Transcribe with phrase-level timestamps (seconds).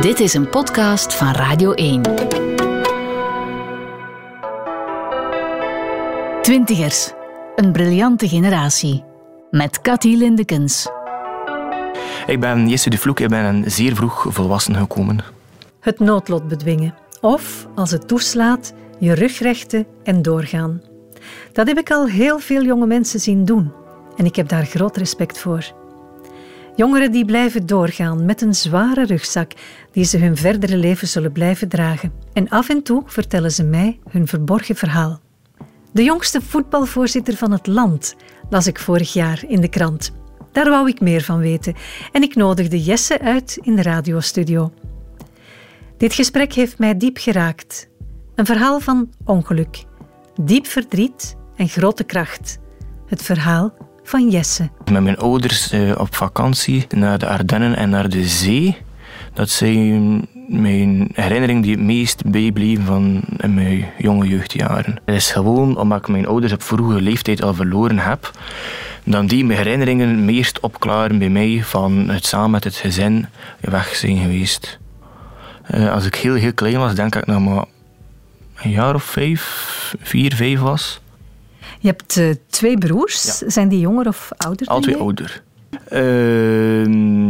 [0.00, 2.02] Dit is een podcast van Radio 1.
[6.42, 7.12] Twintigers,
[7.56, 9.04] een briljante generatie.
[9.50, 10.88] Met Cathy Lindekens.
[12.26, 15.18] Ik ben Jesse de Vloek, ik ben een zeer vroeg volwassen gekomen.
[15.80, 16.94] Het noodlot bedwingen.
[17.20, 20.82] Of, als het toeslaat, je rug rechten en doorgaan.
[21.52, 23.72] Dat heb ik al heel veel jonge mensen zien doen.
[24.16, 25.72] En ik heb daar groot respect voor.
[26.76, 29.52] Jongeren die blijven doorgaan met een zware rugzak
[29.90, 32.12] die ze hun verdere leven zullen blijven dragen.
[32.32, 35.20] En af en toe vertellen ze mij hun verborgen verhaal.
[35.92, 38.16] De jongste voetbalvoorzitter van het land
[38.50, 40.12] las ik vorig jaar in de krant.
[40.52, 41.74] Daar wou ik meer van weten
[42.12, 44.72] en ik nodigde Jesse uit in de radiostudio.
[45.96, 47.88] Dit gesprek heeft mij diep geraakt.
[48.34, 49.84] Een verhaal van ongeluk,
[50.40, 52.58] diep verdriet en grote kracht.
[53.06, 53.74] Het verhaal
[54.04, 54.70] van Jesse.
[54.90, 58.76] Met mijn ouders eh, op vakantie naar de Ardennen en naar de zee.
[59.32, 65.00] Dat zijn mijn herinnering die het meest bijbleven van mijn jonge jeugdjaren.
[65.04, 68.30] Het is gewoon omdat ik mijn ouders op vroege leeftijd al verloren heb,
[69.04, 73.26] dan die mijn herinneringen meest opklaren bij mij van het samen met het gezin
[73.60, 74.78] weg zijn geweest.
[75.74, 77.64] Uh, als ik heel, heel klein was, denk ik nog maar
[78.62, 81.00] een jaar of vijf, vier, vijf was.
[81.82, 83.40] Je hebt uh, twee broers.
[83.40, 83.50] Ja.
[83.50, 84.66] Zijn die jonger of ouder?
[84.66, 85.42] Al twee ouder.
[85.90, 86.86] Uh,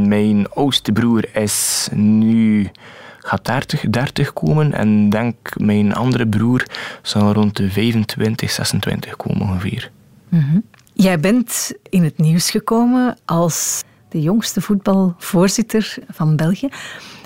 [0.07, 2.71] mijn oudste broer is nu
[3.19, 6.67] gaat 30, 30 komen en denk mijn andere broer
[7.03, 9.91] zal rond de 25, 26 komen ongeveer.
[10.29, 10.59] Mhm.
[10.93, 16.69] Jij bent in het nieuws gekomen als de jongste voetbalvoorzitter van België.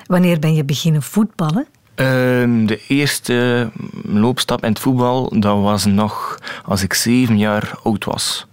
[0.07, 1.67] Wanneer ben je beginnen voetballen?
[1.97, 3.71] Ehm, de eerste
[4.05, 8.47] loopstap in het voetbal dat was nog als ik zeven jaar oud was.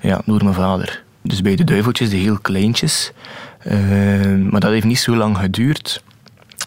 [0.00, 1.02] Ja, door mijn vader.
[1.22, 3.12] Dus bij de duiveltjes, de heel kleintjes.
[3.58, 6.02] Ehm, maar dat heeft niet zo lang geduurd.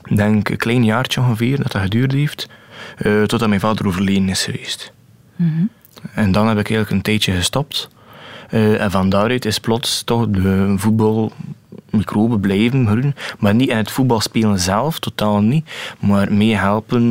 [0.03, 2.47] Ik denk een klein jaartje ongeveer dat dat geduurd heeft.
[2.97, 4.91] eh, totdat mijn vader overleden is geweest.
[6.13, 7.89] En dan heb ik eigenlijk een tijdje gestopt.
[8.49, 13.15] Eh, en van daaruit is plots toch de voetbalmicrobe blijven groeien.
[13.39, 15.69] Maar niet in het voetbalspelen zelf, totaal niet.
[15.99, 17.03] Maar meehelpen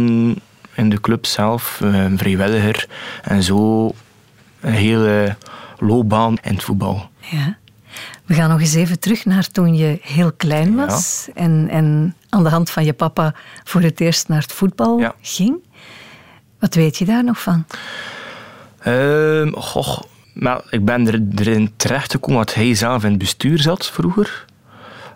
[0.75, 2.87] in de club zelf, eh, vrijwilliger.
[3.23, 3.93] En zo
[4.61, 5.37] een hele
[5.79, 7.09] loopbaan in het voetbal.
[7.21, 7.57] Ja.
[8.25, 12.43] We gaan nog eens even terug naar toen je heel klein was en, en aan
[12.43, 15.15] de hand van je papa voor het eerst naar het voetbal Ja.
[15.21, 15.57] ging.
[16.59, 17.65] Wat weet je daar nog van?
[18.79, 19.99] Ehm, goh,
[20.37, 24.45] maar ik ben er, erin terechtgekomen dat hij zelf in het bestuur zat vroeger.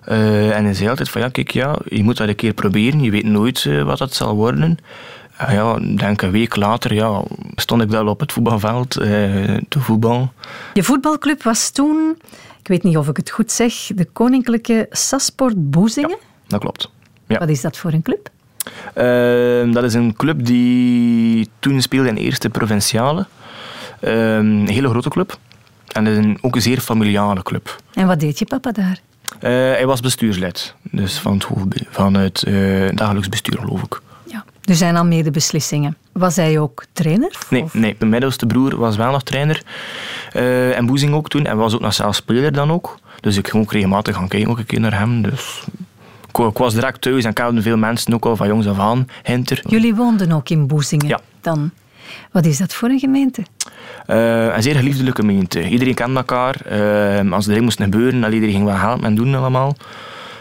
[0.05, 3.01] Eh, en hij zei altijd van ja, kijk, ja, je moet dat een keer proberen.
[3.01, 4.79] Je weet nooit eh, wat dat zal worden.
[5.37, 7.23] En ja, denk een week later ja,
[7.55, 9.09] stond ik daar op het voetbalveld eh,
[9.69, 10.33] te voetbal.
[10.75, 12.17] Je voetbalclub was toen,
[12.61, 16.19] ik weet niet of ik het goed zeg, de Koninklijke Sasport Boezingen.
[16.47, 16.91] Dat klopt.
[17.27, 17.39] Ja.
[17.39, 18.29] Wat is dat voor een club?
[18.95, 23.27] Ehm, dat is een club die toen speelde in eerste provinciale.
[24.01, 25.39] Ehm, een hele grote club.
[25.87, 27.77] En een, ook een zeer familiale club.
[27.95, 28.99] En wat deed je papa daar?
[29.41, 31.47] Eh, hij was bestuurslid, dus van het,
[31.91, 34.01] van het eh, dagelijks bestuur, geloof ik.
[34.25, 34.45] Ja.
[34.65, 35.97] Er zijn al mede beslissingen.
[36.13, 37.37] Was hij ook trainer?
[37.51, 39.63] Nee, Of- nee, mijn middelste broer was wel nog trainer.
[40.33, 41.47] eh, en Boezing ook toen.
[41.47, 42.99] En was ook nog zelf speler dan ook.
[43.21, 45.23] Dus ik ging ook regelmatig gaan kijken ook een keer naar hem.
[45.23, 45.63] Dus
[46.29, 49.09] ik, ik was direct thuis en kenden veel mensen ook al van jongs af aan.
[49.23, 49.61] Hinter.
[49.69, 51.21] Jullie woonden ook in Boezingen Ja.
[51.41, 51.71] dan.
[52.33, 53.43] Wat is dat voor een gemeente?
[54.07, 55.69] Eh, een zeer geliefdelijke gemeente.
[55.69, 56.57] Iedereen kent elkaar.
[56.61, 59.77] Eh, als er dingen moest gebeuren, dan iedereen ging wel helpen en doen allemaal.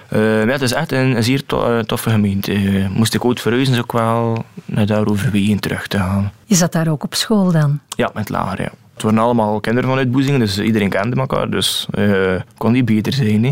[0.10, 2.88] Eh, ja, het is echt een, een zeer to- toffe gemeente.
[2.94, 6.32] Moest ik ooit verhuizen, is ook wel naar daar overwegen terug te gaan.
[6.46, 7.80] Je zat daar ook op school dan.
[7.90, 8.70] Ja, met lager, ja.
[8.94, 11.50] Het waren allemaal kinderen vanuit Boezingen, dus iedereen kende elkaar.
[11.50, 11.88] Dus
[12.58, 13.44] kon niet beter zijn.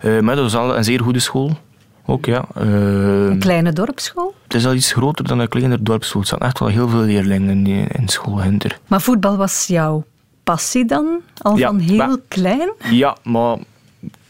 [0.00, 0.22] Hè.
[0.22, 1.58] Maar dat was al een zeer goede school.
[2.06, 2.44] Ook, ja.
[2.54, 2.64] Eh,
[3.26, 4.34] Een kleine dorpsschool.
[4.44, 6.20] het is al iets groter dan een kleiner dorpsschool.
[6.22, 8.78] Er zaten echt wel heel veel leerlingen in, in school hinter.
[8.86, 10.04] Maar voetbal was jouw
[10.44, 11.20] passie dan?
[11.42, 12.70] Al Ja, van heel maar- klein?
[12.90, 13.56] Ja, maar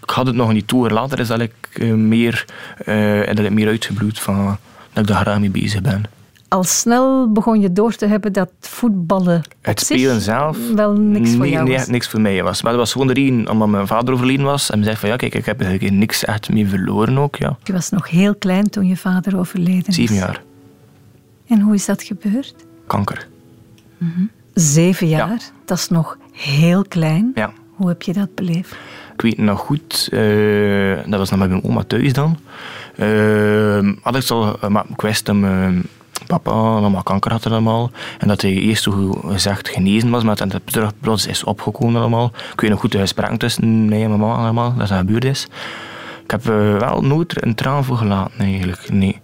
[0.02, 0.90] ik had het nog niet toe.
[0.90, 2.44] Later is dat ik eh, meer,
[2.84, 4.58] en dat ik meer uitgebloed van
[4.92, 6.04] dat ik daar graag mee bezig ben.
[6.56, 11.38] Al snel begon je door te hebben dat voetballen Het spelen zelf, wel niks voor
[11.38, 11.82] nee, jou nee, was.
[11.82, 12.62] echt niks voor mij was.
[12.62, 14.70] Maar dat was gewoon de reden omdat mijn vader overleden was.
[14.70, 17.36] En hij zei van ja, kijk, ik heb eigenlijk niks echt mee verloren ook.
[17.36, 17.56] Ja.
[17.64, 19.94] Je was nog heel klein toen je vader overleden is.
[19.94, 20.42] Zeven jaar,
[21.46, 22.54] En hoe is dat gebeurd?
[22.86, 23.28] kanker.
[24.54, 27.30] Zeven jaar, dat is nog heel klein.
[27.34, 27.52] Ja.
[27.74, 28.72] Hoe heb je dat beleefd?
[29.14, 32.38] Ik weet nog goed, eh, dat was nog met mijn oma thuis dan.
[32.96, 35.28] Eh, had ik, al, maar ik wist
[36.26, 37.90] papa allemaal kanker had allemaal.
[38.18, 42.00] En dat hij eerst zo gezegd genezen was, maar dat het terug plots is opgekomen
[42.00, 42.32] allemaal.
[42.52, 45.24] Ik weet nog goed de gesprekken tussen mij en mijn mama allemaal, dat dat gebeurd
[45.24, 45.46] is.
[46.24, 49.20] Ik heb uh, wel nooit een traan voor gelaten eigenlijk, nee.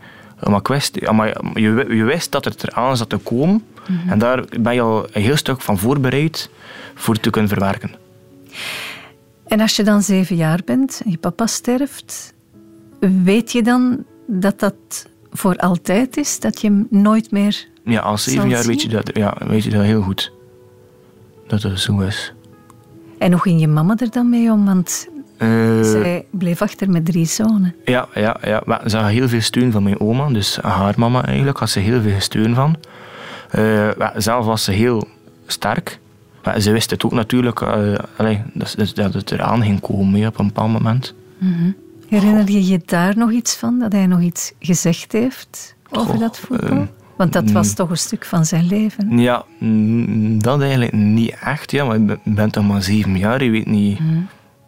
[0.49, 3.65] Maar, ik wist, maar je, je wist dat het eraan zat te komen.
[3.89, 4.09] Mhm.
[4.09, 6.51] En daar ben je al een heel stuk van voorbereid
[6.95, 7.91] voor te kunnen verwerken.
[9.47, 12.35] En als je dan zeven jaar bent en je papa sterft,
[13.23, 16.41] weet je dan dat dat voor altijd is?
[16.41, 17.67] Dat je hem nooit meer.
[17.85, 20.33] Ja, als zeven jaar weet je, dat, ja, weet je dat heel goed.
[21.47, 22.35] Dat het zo is.
[23.19, 24.65] En hoe ging je mama er dan mee om?
[24.65, 25.09] Want
[25.39, 27.75] uh, zij bleef achter met drie zonen.
[27.85, 28.63] Ja, ja, ja.
[28.65, 31.79] Maar ze had heel veel steun van mijn oma, dus haar mama eigenlijk had ze
[31.79, 32.77] heel veel steun van.
[33.59, 35.09] Uh, zelf was ze heel
[35.47, 35.99] sterk.
[36.45, 40.39] Maar ze wist het ook natuurlijk uh, allee, dat, dat, het eraan ging komen op
[40.39, 41.15] een bepaald moment.
[41.39, 41.75] Mm
[42.13, 43.79] Herinner je je daar nog iets van?
[43.79, 46.87] Dat hij nog iets gezegd heeft over dat voetbal?
[47.17, 49.19] Want dat was toch een stuk van zijn leven?
[49.19, 49.45] Ja,
[50.41, 51.71] dat eigenlijk niet echt.
[51.71, 54.19] Ja, maar je bent toch maar zeven jaar, je weet niet mhm.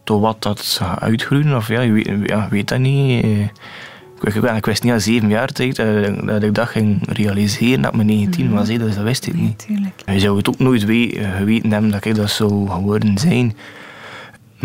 [0.05, 1.57] tot wat dat gaat uitgroeien.
[1.57, 3.25] Of ja, je weet, ja, weet dat niet.
[4.21, 7.95] Ik, ik, wist niet aan zeven jaar tijd eh, dat ik dat ging realiseren dat
[7.95, 8.55] mijn 19 mhm.
[8.55, 8.69] was.
[8.69, 9.67] Dus dat wist ik niet.
[10.07, 13.57] Je zou het ook nooit geweten hebben dat ik dat zou geworden zijn.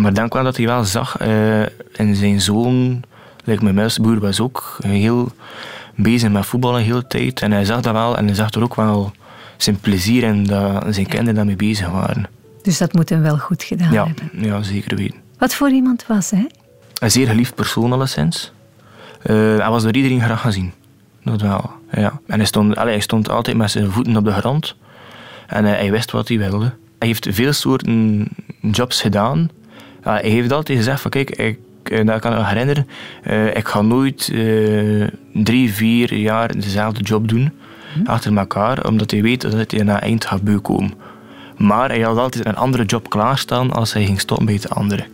[0.02, 1.62] Maar denk wel dat hij wel zag uh,
[1.96, 3.02] in zijn zoon,
[3.44, 5.32] like mijn muisboer was ook heel
[5.96, 7.42] bezig met voetballen de hele tijd.
[7.42, 9.12] En hij zag dat wel en hij zag er ook wel
[9.58, 12.28] zijn plezier in dat zijn kinderen daarmee bezig waren.
[12.62, 14.30] Dus dat moet hem wel goed gedaan ja, hebben.
[14.48, 15.18] Ja, zeker weten.
[15.38, 16.52] Wat voor iemand was hij?
[17.00, 18.52] Een zeer geliefd persoon alleszins.
[19.26, 20.74] Uh, hij was door iedereen graag gezien.
[21.24, 22.20] Dat wel, ja.
[22.28, 24.76] En hij stond, allez, hij stond altijd met zijn voeten op de grond.
[25.48, 26.74] En hij wist wat hij wilde.
[27.00, 28.28] Hij heeft veel soorten
[28.62, 29.50] jobs gedaan.
[30.02, 32.88] Hij heeft altijd gezegd van kijk, ik, eh, dat kan ik me herinneren.
[33.28, 37.52] Uh, ik ga nooit uh, drie, vier jaar dezelfde job doen.
[37.94, 38.10] Hm.
[38.10, 38.88] Achter elkaar.
[38.88, 40.94] Omdat hij weet dat hij naar eind gaat komen.
[41.58, 45.06] Maar hij had altijd een andere job klaarstaan als hij ging stoppen bij het andere.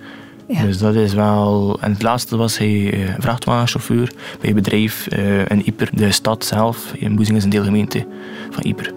[0.48, 1.78] Dus dat is wel...
[1.82, 6.46] En het laatste was hij uh, vrachtwagenchauffeur bij een bedrijf uh, in Yper, de stad
[6.46, 6.94] zelf.
[6.94, 8.06] In Boezing is een deelgemeente
[8.50, 8.92] van Yper.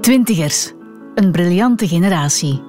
[0.00, 0.72] Twintigers.
[1.14, 2.62] Een briljante generatie.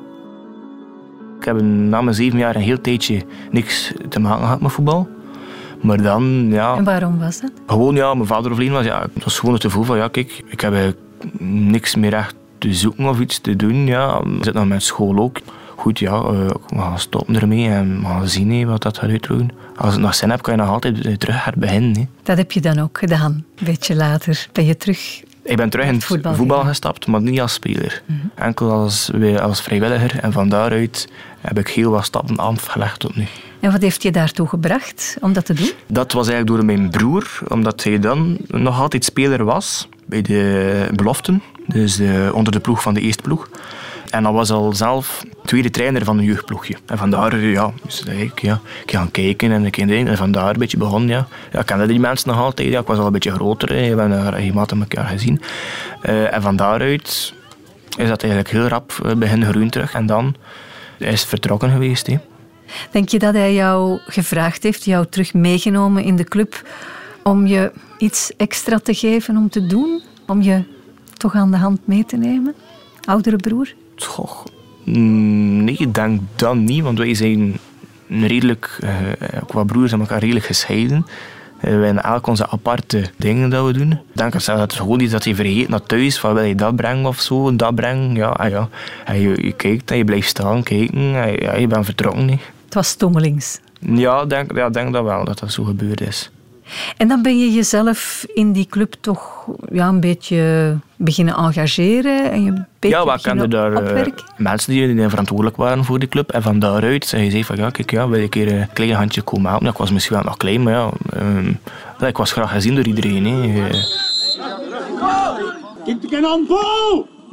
[1.40, 5.08] Ik heb na mijn zeven jaar een heel tijdje niks te maken gehad met voetbal.
[5.82, 6.76] Maar dan, ja...
[6.76, 7.52] En waarom was dat?
[7.68, 8.86] Gewoon, ja, mijn vader overleden was.
[8.86, 10.96] Ja, het was gewoon het gevoel van, ja, kijk, ik heb
[11.40, 13.86] niks meer echt te zoeken of iets te doen.
[13.86, 14.22] Ja.
[14.38, 15.40] Ik zit nog met school ook
[15.76, 19.52] goed, ja, uh, we gaan stoppen ermee en we gaan zien wat dat gaat uitdoen.
[19.76, 22.10] Als het nog zin hebt, kan je nog altijd terug herbeginnen.
[22.24, 24.48] Dat heb je dan ook gedaan, een beetje later.
[24.52, 28.02] Ben je terug ik ben terug in het voetbal, gestapt, maar niet als speler.
[28.06, 28.18] Mhm.
[28.36, 29.12] Enkel als,
[29.42, 30.20] als vrijwilliger.
[30.20, 31.08] En van daaruit
[31.42, 33.26] heb ik heel wat stappen afgelegd tot nu.
[33.60, 35.72] En wat heeft je daartoe gebracht om dat te doen?
[35.88, 40.90] Dat was eigenlijk door mijn broer, omdat hij dan nog altijd speler was bij de
[40.96, 41.42] beloften.
[41.68, 42.02] Dus
[42.32, 43.50] onder de ploeg van de eerste ploeg.
[44.18, 46.76] En dat was al zelf tweede trainer van een jeugdploegje.
[46.86, 50.78] En vandaar, ja, dus ik, ja, ik gaan kijken en ik en vandaar een beetje
[50.78, 51.10] begonnen.
[51.10, 51.28] Ja.
[51.52, 52.70] Ja, ik kende die mensen nog altijd.
[52.70, 52.80] Ja.
[52.80, 53.70] Ik was al een beetje groter.
[53.70, 53.96] Hè.
[53.96, 55.42] We hebben regelmatig elkaar gezien.
[56.04, 57.34] Uh, en van daaruit
[57.98, 59.94] is dat eigenlijk heel rap eh, begin groen terug.
[59.94, 60.36] En dan
[60.98, 62.08] is het vertrokken geweest.
[62.08, 62.18] Hè.
[62.92, 66.68] Denk je dat hij jou gevraagd heeft, jou terug meegenomen in de club,
[67.24, 70.02] om je iets extra te geven om te doen?
[70.28, 70.64] Om je
[71.18, 72.56] toch aan de hand mee te nemen?
[73.06, 73.74] Oudere broer?
[74.04, 74.46] Goh,
[74.84, 77.58] mm, nee, ik denk dat niet, want wij zijn
[78.10, 78.90] redelijk, uh,
[79.48, 81.06] qua broers aan elkaar redelijk gescheiden.
[81.58, 83.92] Uh, wij hebben elk onze aparte dingen dat we doen.
[83.92, 86.76] Ik denk dat het gewoon iets dat je vergeet naar thuis, van wil je dat
[86.76, 88.16] brengen of zo, dat brengen.
[88.16, 88.70] Ja, ah, ja.
[89.06, 92.26] En je, je, kijkt en je blijft staan kijken en ja, je bent vertrokken.
[92.26, 92.40] Nee.
[92.66, 93.60] Het was stommelings.
[93.80, 96.32] Ja, ik denk, ja, denk dat wel, dat dat zo gebeurd is.
[96.98, 102.44] En dan ben je jezelf in die club toch ja, een beetje beginnen engageren en
[102.44, 104.06] je een beetje Ja, we kenden daar uh,
[104.38, 106.32] mensen die, die verantwoordelijk waren voor die club.
[106.32, 108.92] En van daaruit zei je zei van, ja, kijk, ja, wil ik een een klein
[108.92, 109.68] handje komen helpen.
[109.68, 111.60] Ik was misschien wel nog klein, maar ja, um,
[112.00, 113.26] ik was graag gezien door iedereen.
[113.26, 113.70] Hè.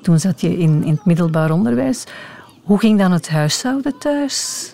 [0.02, 2.04] Toen zat je in, in het middelbaar onderwijs.
[2.62, 4.72] Hoe ging dan het huishouden thuis?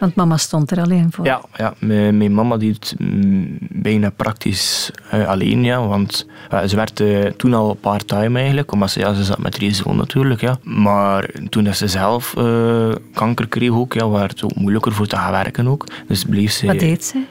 [0.00, 1.24] Want mama stond er alleen voor.
[1.24, 5.64] Ja, ja mijn, mijn mama deed mm, bijna praktisch uh, alleen.
[5.64, 8.72] Ja, want uh, ze werkte toen al part-time eigenlijk.
[8.72, 10.40] Omdat ze, ja, ze zat met drie zoon natuurlijk.
[10.40, 10.58] Ja.
[10.62, 15.16] Maar toen ze zelf uh, kanker kreeg ook, ja, werd het ook moeilijker voor te
[15.16, 15.86] gaan werken ook.
[16.08, 16.66] Dus bleef ze...
[16.66, 17.22] Wat deed ze?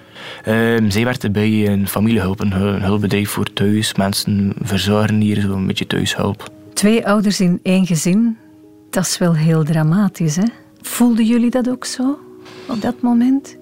[0.48, 3.96] Uh, zij werkte bij een familiehulp, een hulpbedrijf voor thuis.
[3.96, 6.52] Mensen verzorgen hier, zo een beetje thuishulp.
[6.74, 8.38] Twee ouders in één gezin,
[8.90, 10.44] dat is wel heel dramatisch, hè?
[10.82, 12.20] Voelden jullie dat ook zo?
[12.68, 13.58] Op dat moment?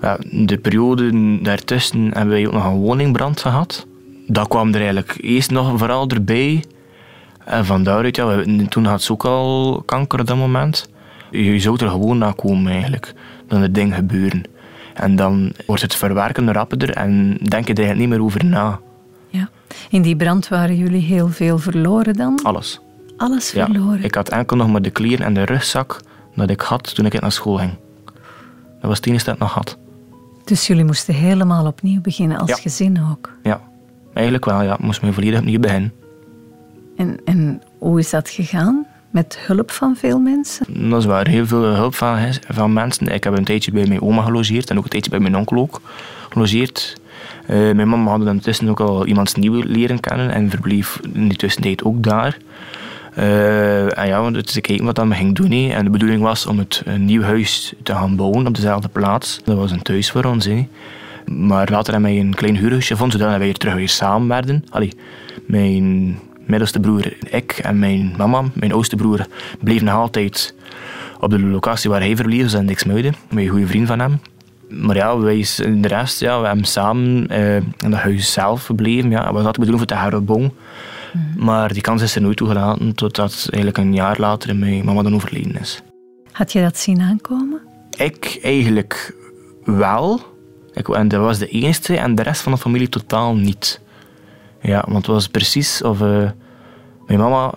[0.00, 3.86] Ja, de periode daartussen hebben wij ook nog een woningbrand gehad.
[4.26, 6.64] Dat kwam er eigenlijk eerst nog vooral erbij.
[7.44, 10.88] En van daaruit, ja, toen had ze ook al kanker op dat moment.
[11.30, 13.14] Je zou er gewoon naar komen eigenlijk.
[13.48, 14.42] dan de dingen gebeuren.
[14.94, 18.80] En dan wordt het verwerken rapper en denk je er eigenlijk niet meer over na.
[19.28, 19.48] Ja.
[19.90, 22.40] In die brand waren jullie heel veel verloren dan?
[22.42, 22.80] Alles.
[23.16, 23.98] Alles verloren?
[23.98, 26.00] Ja, ik had enkel nog maar de kleren en de rugzak
[26.34, 27.72] dat ik had toen ik naar school ging.
[28.80, 29.78] Dat was het enige dat nog had.
[30.44, 33.32] Dus jullie moesten helemaal opnieuw beginnen, als gezin ook?
[33.42, 33.60] Ja,
[34.12, 34.62] eigenlijk wel.
[34.62, 34.72] Ja.
[34.72, 35.92] Ik moest me volledig opnieuw beginnen.
[36.96, 38.86] En, en hoe is dat gegaan?
[39.10, 40.90] Met hulp van veel mensen?
[40.90, 42.18] Dat is waar, heel veel hulp van,
[42.48, 43.06] van mensen.
[43.06, 45.56] Ik heb een tijdje bij mijn oma gelogeerd en ook een tijdje bij mijn onkel
[45.56, 45.80] ook
[46.28, 47.00] gelogeerd.
[47.42, 51.36] Uh, mijn mama had intussen ook al iemand nieuw leren kennen en verbleef in die
[51.36, 52.36] tussentijd ook daar.
[53.18, 55.50] Uh, en ja, dus ik keek wat dat me ging doen.
[55.50, 55.68] He.
[55.68, 59.40] En de bedoeling was om het een nieuw huis te gaan bouwen op dezelfde plaats.
[59.44, 60.44] Dat was een thuis voor ons.
[60.44, 60.68] He.
[61.26, 64.64] Maar later hebben wij een klein huurhuisje gevonden, zodat wij terug weer samen werden.
[64.70, 64.92] Allee,
[65.46, 69.26] mijn middelste broer, ik en mijn mama, mijn oudste broer,
[69.60, 70.54] bleven nog altijd
[71.20, 74.20] op de locatie waar hij verbleef, in Dixmuiden, met een goede vriend van hem.
[74.68, 79.10] Maar ja, wij, de rest, ja, we hebben samen uh, in dat huis zelf gebleven.
[79.10, 79.28] Ja.
[79.28, 80.52] We hadden de bedoeling voor te herbouwen.
[81.12, 81.44] Mm.
[81.44, 85.14] Maar die kans is er nooit toegelaten, totdat eigenlijk een jaar later mijn mama dan
[85.14, 85.82] overleden is.
[86.32, 87.60] Had je dat zien aankomen?
[87.96, 89.14] Ik eigenlijk
[89.64, 90.20] wel.
[90.72, 93.80] Ik, en dat was de enige en de rest van de familie totaal niet.
[94.60, 96.00] Ja, want het was precies of...
[96.00, 96.30] Uh,
[97.06, 97.54] mijn mama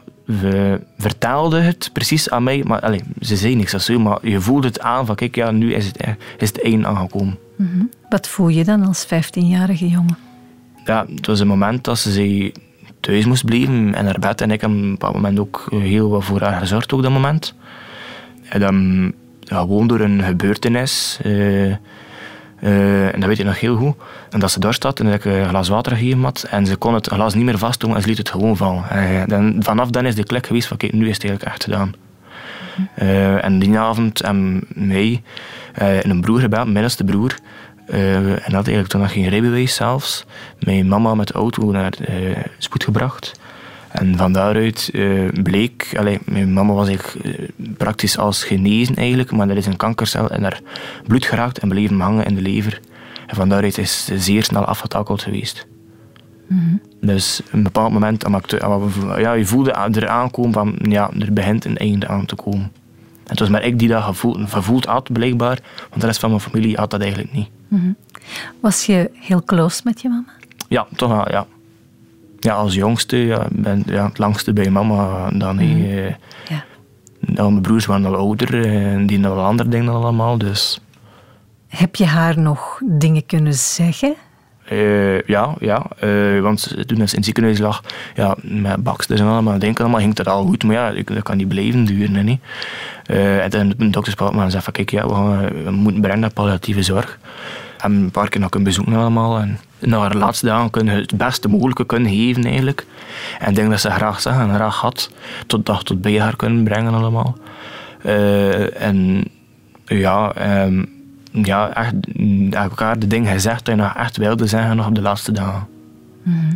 [0.97, 4.67] vertelde het precies aan mij, maar allez, ze zei niks als zo, maar je voelde
[4.67, 5.97] het aan van kijk, ja, nu is het,
[6.37, 7.37] is het einde aangekomen.
[7.57, 10.17] Mm Wat voel je dan als 15-jarige jongen?
[10.85, 12.51] Ja, het was een moment dat ze zei
[13.01, 14.41] thuis moest blijven en naar bed.
[14.41, 17.11] En ik heb op een bepaald moment ook heel wat voor haar gezorgd op dat
[17.11, 17.53] moment.
[18.49, 19.11] En dan
[19.45, 21.19] gewoon door een gebeurtenis...
[21.25, 21.75] Uh,
[22.63, 23.95] uh, en dat weet je nog heel goed.
[24.29, 26.45] En dat ze daar staat en dat ik een glas water gegeven had.
[26.49, 28.89] En ze kon het glas niet meer vastdoen en ze liet het gewoon vallen.
[28.89, 31.63] En dan, vanaf dan is de klik geweest van kijk, nu is het eigenlijk echt
[31.63, 31.93] gedaan.
[33.01, 35.21] Uh, en die avond hebben mij
[35.81, 37.35] uh, een broer gebeld, mijn middelste broer.
[37.91, 40.25] Uh, en had eigenlijk toen nog geen rijbewijs zelfs.
[40.59, 41.93] Mijn mama met de auto naar
[42.57, 43.39] spoed gebracht.
[43.91, 44.89] En van daaruit
[45.43, 50.33] bleek, allee, mijn mama was eigenlijk praktisch als genezen eigenlijk, maar er is een kankercel
[50.33, 50.61] in haar
[51.07, 52.79] bloed geraakt en bleef hem hangen in de lever.
[53.27, 55.67] En van daaruit is ze zeer snel afgetakeld geweest.
[56.47, 58.25] Mm Dus een bepaald moment,
[59.17, 62.71] ja, je voelde er aankomen van, ja, er begint een einde aan te komen.
[63.31, 65.59] Het was maar ik die dat gevoeld, gevoeld had, blijkbaar,
[65.89, 67.49] want de rest van mijn familie had dat eigenlijk niet.
[67.67, 67.91] Mhm.
[68.59, 70.31] Was je heel close met je mama?
[70.67, 71.45] Ja, toch wel, ja.
[72.39, 75.55] Ja, als jongste, ja, ben ja, het langste bij mama dan.
[75.55, 76.15] Mm -hmm.
[76.49, 76.63] ja.
[77.19, 80.79] Dan mijn broers waren al ouder en die hadden wel andere dingen allemaal, dus...
[81.67, 84.15] Heb je haar nog dingen kunnen zeggen?
[84.71, 85.85] Uh, ja, ja.
[86.03, 87.83] Uh, want toen ze in het ziekenhuis lag,
[88.15, 90.63] ja, met baksters en allemaal, denk allemaal, ging dat al goed.
[90.63, 92.15] Maar ja, dat kan niet blijven duren.
[92.15, 92.39] Hè,
[93.07, 96.19] uh, en toen de dokter sprak me en zei van, kijk, ja, we, moeten brengen
[96.19, 97.19] naar palliatieve zorg.
[97.77, 99.39] En een paar keer nog kunnen bezoeken allemaal.
[99.39, 102.85] En na haar laatste dagen kunnen het beste mogelijke kunnen geven eigenlijk.
[103.39, 105.11] En ik denk dat ze graag zag en graag had,
[105.47, 107.37] tot dag tot bij haar kunnen brengen allemaal.
[108.73, 109.23] en
[109.85, 110.33] ja...
[110.65, 110.99] Um,
[111.31, 111.93] ja, echt
[112.49, 115.67] elkaar de dingen gezegd dat je nog echt wilde zeggen nog op de laatste dagen.
[116.23, 116.55] Mhm.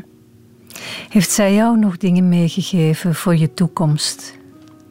[1.09, 4.37] Heeft zij jou nog dingen meegegeven voor je toekomst?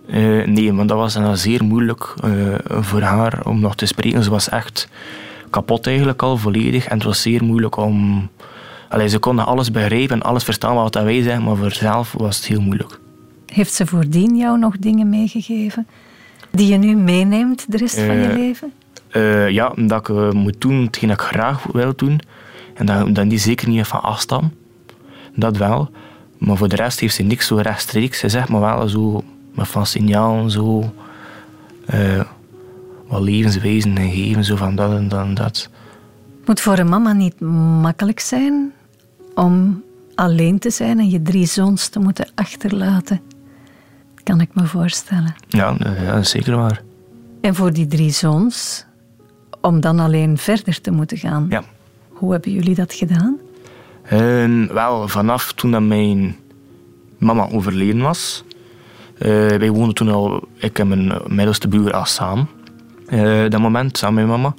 [0.07, 4.23] Uh, nee, want dat was dan zeer moeilijk uh, voor haar om nog te spreken.
[4.23, 4.89] Ze was echt
[5.51, 6.87] kapot eigenlijk al, volledig.
[6.87, 8.29] En het was zeer moeilijk om...
[8.89, 12.37] Allee, ze kon alles begrijpen en alles verstaan wat wij zeggen, maar voor zelf was
[12.37, 13.01] het heel moeilijk.
[13.47, 15.87] Heeft ze voordien jou nog dingen meegegeven
[16.51, 18.73] die je nu meeneemt de rest van je eh, leven?
[19.17, 22.21] Uh, ja, dat ik uh, moet doen hetgeen ik graag wil doen.
[22.75, 24.53] En dat, dat die zeker niet van afstam.
[25.35, 25.91] Dat wel.
[26.39, 28.19] Maar voor de rest heeft ze niks zo rechtstreeks.
[28.19, 30.93] Ze zegt maar wel zo met van signalen, zo...
[31.95, 32.21] Uh,
[33.09, 35.71] wat levenswijzen geven, zo van dat en dat en dat.
[36.39, 37.41] Het moet voor een mama niet
[37.81, 38.73] makkelijk zijn
[39.35, 39.83] om
[40.15, 43.21] alleen te zijn en je drie zoons te moeten achterlaten.
[44.23, 45.35] Kan ik me voorstellen.
[45.49, 46.83] Ja, ja dat is zeker waar.
[47.41, 48.87] En voor die drie zoons
[49.65, 51.47] om dan alleen verder te moeten gaan.
[51.49, 51.63] Ja.
[52.09, 53.39] Hoe hebben jullie dat gedaan?
[54.13, 56.37] Uh, wel, vanaf toen dat mijn
[57.19, 58.45] mama overleden was.
[59.19, 62.49] Uh, wij woonden toen al, ik en mijn middelste broer al samen.
[63.09, 64.55] Uh, dat moment, samen met mama.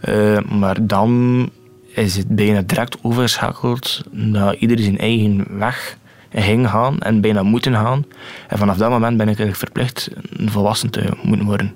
[0.00, 1.50] Eh, maar dan
[1.86, 5.96] is het bijna direct overgeschakeld dat ieder zijn eigen weg
[6.32, 8.04] ging gaan en bijna moeten gaan.
[8.48, 10.10] En vanaf dat moment ben ik verplicht
[10.46, 11.74] volwassen te moeten worden.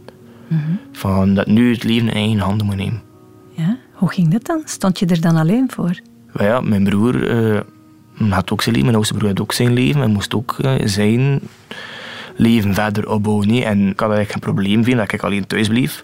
[0.93, 3.03] Van dat nu het leven in eigen handen moet nemen.
[3.51, 4.63] Ja, hoe ging dat dan?
[4.65, 6.01] Stond je er dan alleen voor?
[6.39, 7.61] ja, mijn broer uh,
[8.31, 10.73] had ook zijn leven, mijn oudste broer had ook zijn leven en moest ook uh,
[10.85, 11.41] zijn
[12.37, 13.49] leven verder opbouwen.
[13.49, 16.01] En ik had eigenlijk geen probleem vinden dat ik alleen thuis bleef.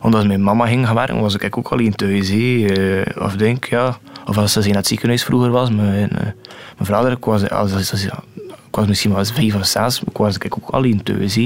[0.00, 2.30] omdat mijn mama ging gaan werken, was ik ook alleen thuis.
[2.30, 5.70] Uh, of denk, ja, of als ze in het ziekenhuis vroeger was.
[5.70, 6.34] Mijn, mijn
[6.78, 10.36] vader, ik was, als, als, als, ik was misschien wel vijf of zes, ik was
[10.36, 11.36] ik ook alleen thuis.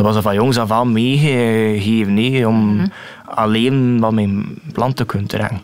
[0.00, 2.92] Dat was er van jongs af aan meegegeven nee, om mm -hmm.
[3.24, 5.60] alleen wat mijn plan te kunnen trekken.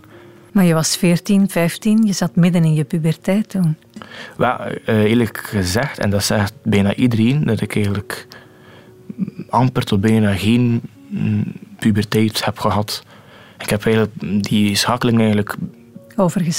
[0.53, 3.77] Maar je was 14, 15, je zat midden in je puberteit toen.
[4.37, 8.27] Wel, uh, eerlijk gezegd, en dat zegt bijna iedereen, dat ik eigenlijk
[9.49, 10.83] amper tot bijna geen
[11.79, 13.03] puberteit heb gehad.
[13.59, 15.57] Ik heb eigenlijk die schakeling eigenlijk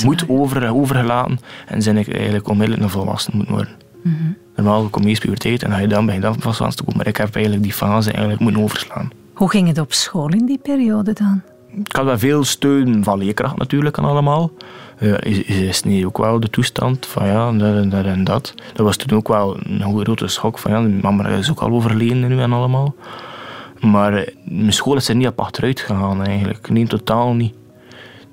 [0.03, 3.73] moet over, overgelaten en zijn ik eigenlijk onmiddellijk een volwassen moeten worden.
[4.03, 4.37] Mm -hmm.
[4.57, 7.07] Normaal kom je eerst puberteit en ga je dan bij dan volwassen te komen, maar
[7.07, 9.09] ik heb eigenlijk die fase eigenlijk moeten overslaan.
[9.33, 11.41] Hoe ging het op school in die periode dan?
[11.85, 14.51] Ik had wel veel steun van leerkracht natuurlijk en allemaal.
[14.99, 18.53] Uh, is, is niet ook wel de toestand van ja, dat en dat en dat.
[18.73, 22.27] Dat was toen ook wel een grote schok van ja, mama is ook al overleden
[22.27, 22.95] nu en allemaal.
[23.79, 26.69] Maar eh, mijn school is er niet op achteruit gegaan eigenlijk.
[26.69, 27.53] Nee, totaal niet.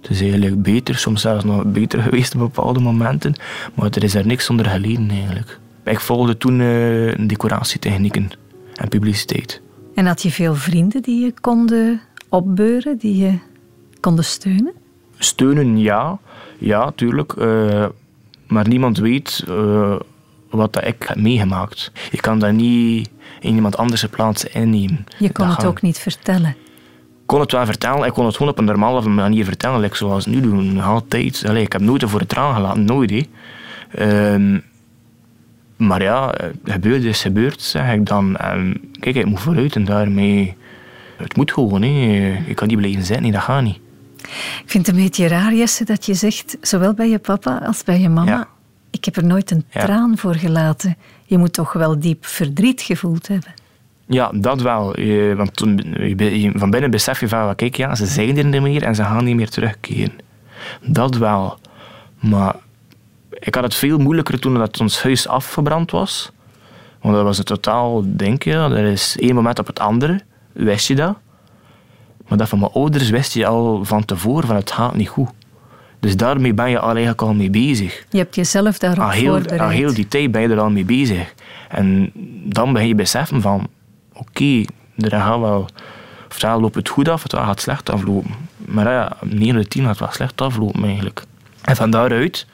[0.01, 3.35] Het is eigenlijk beter, soms zelfs nog beter geweest op bepaalde momenten.
[3.75, 5.61] Maar er is er niks onder geleden eigenlijk.
[5.85, 8.31] Ik volgde toen uh, decoratietechnieken
[8.75, 9.63] en publiciteit.
[9.95, 13.39] En had je veel vrienden die je konden opbeuren, die je
[14.01, 14.73] konden steunen?
[15.19, 16.19] Steunen, ja.
[16.59, 17.33] Ja, tuurlijk.
[17.39, 17.87] Uh,
[18.47, 19.97] maar niemand weet uh,
[20.51, 21.93] wat dat ik heb meegemaakt.
[22.11, 23.11] Je kan dat niet
[23.41, 25.05] in iemand anders plaats innemen.
[25.19, 26.51] Je kon het ook niet vertellen?
[27.21, 28.07] Ik kon het wel vertellen.
[28.07, 29.81] Ik kon het gewoon op een normale manier vertellen.
[29.81, 31.45] Like zoals nu doen, altijd.
[31.47, 33.29] Allee, ik heb nooit voor het traan gelaten, nooit.
[33.99, 34.59] Uh,
[35.87, 38.37] maar ja, het gebeurt is gebeurd, zeg ik dan.
[38.37, 40.57] En kijk, ik moet vooruit en daarmee...
[41.17, 42.43] Het moet gewoon, hè.
[42.47, 43.79] Ik kan niet blijven zitten, dat gaat niet.
[44.63, 47.85] Ik vind het een beetje raar, Jesse, dat je zegt, zowel bij je papa als
[47.85, 48.49] bij je mama, ja.
[48.91, 49.81] ik heb er nooit een ja.
[49.81, 50.97] traan voor gelaten.
[51.25, 53.55] Je moet toch wel diep verdriet gevoeld hebben.
[54.07, 55.01] Ja, dat wel.
[55.01, 58.83] Je, want je, van binnen besef je van, kijk, ja, ze zijn er niet meer
[58.83, 60.13] en ze gaan niet meer terugkeren.
[60.81, 61.59] Dat wel.
[62.21, 62.55] Maar
[63.39, 66.31] ik had het veel moeilijker toen dat ons huis afgebrand was.
[67.01, 68.71] Want dat was het totaal denken.
[68.71, 70.21] Dat is één moment op het andere.
[70.53, 71.17] Wist je dat?
[72.29, 75.31] Maar dat van mijn ouders wist je al van tevoren van het gaat niet goed.
[76.01, 78.05] Dus daarmee ben je al eigenlijk al mee bezig.
[78.11, 79.61] Je hebt jezelf daarop al heel, voorbereid.
[79.61, 81.35] Al heel die tijd ben je er al mee bezig.
[81.69, 82.11] En
[82.45, 83.69] dan begin je beseffen van...
[84.13, 84.67] Oké, okay,
[84.99, 85.69] er gaat wel...
[86.29, 88.31] Ofwel loopt het goed af, of het gaat slecht aflopen.
[88.57, 91.23] Maar ja, 9 uit 10 gaat het wel slecht aflopen eigenlijk.
[91.63, 92.47] En van daaruit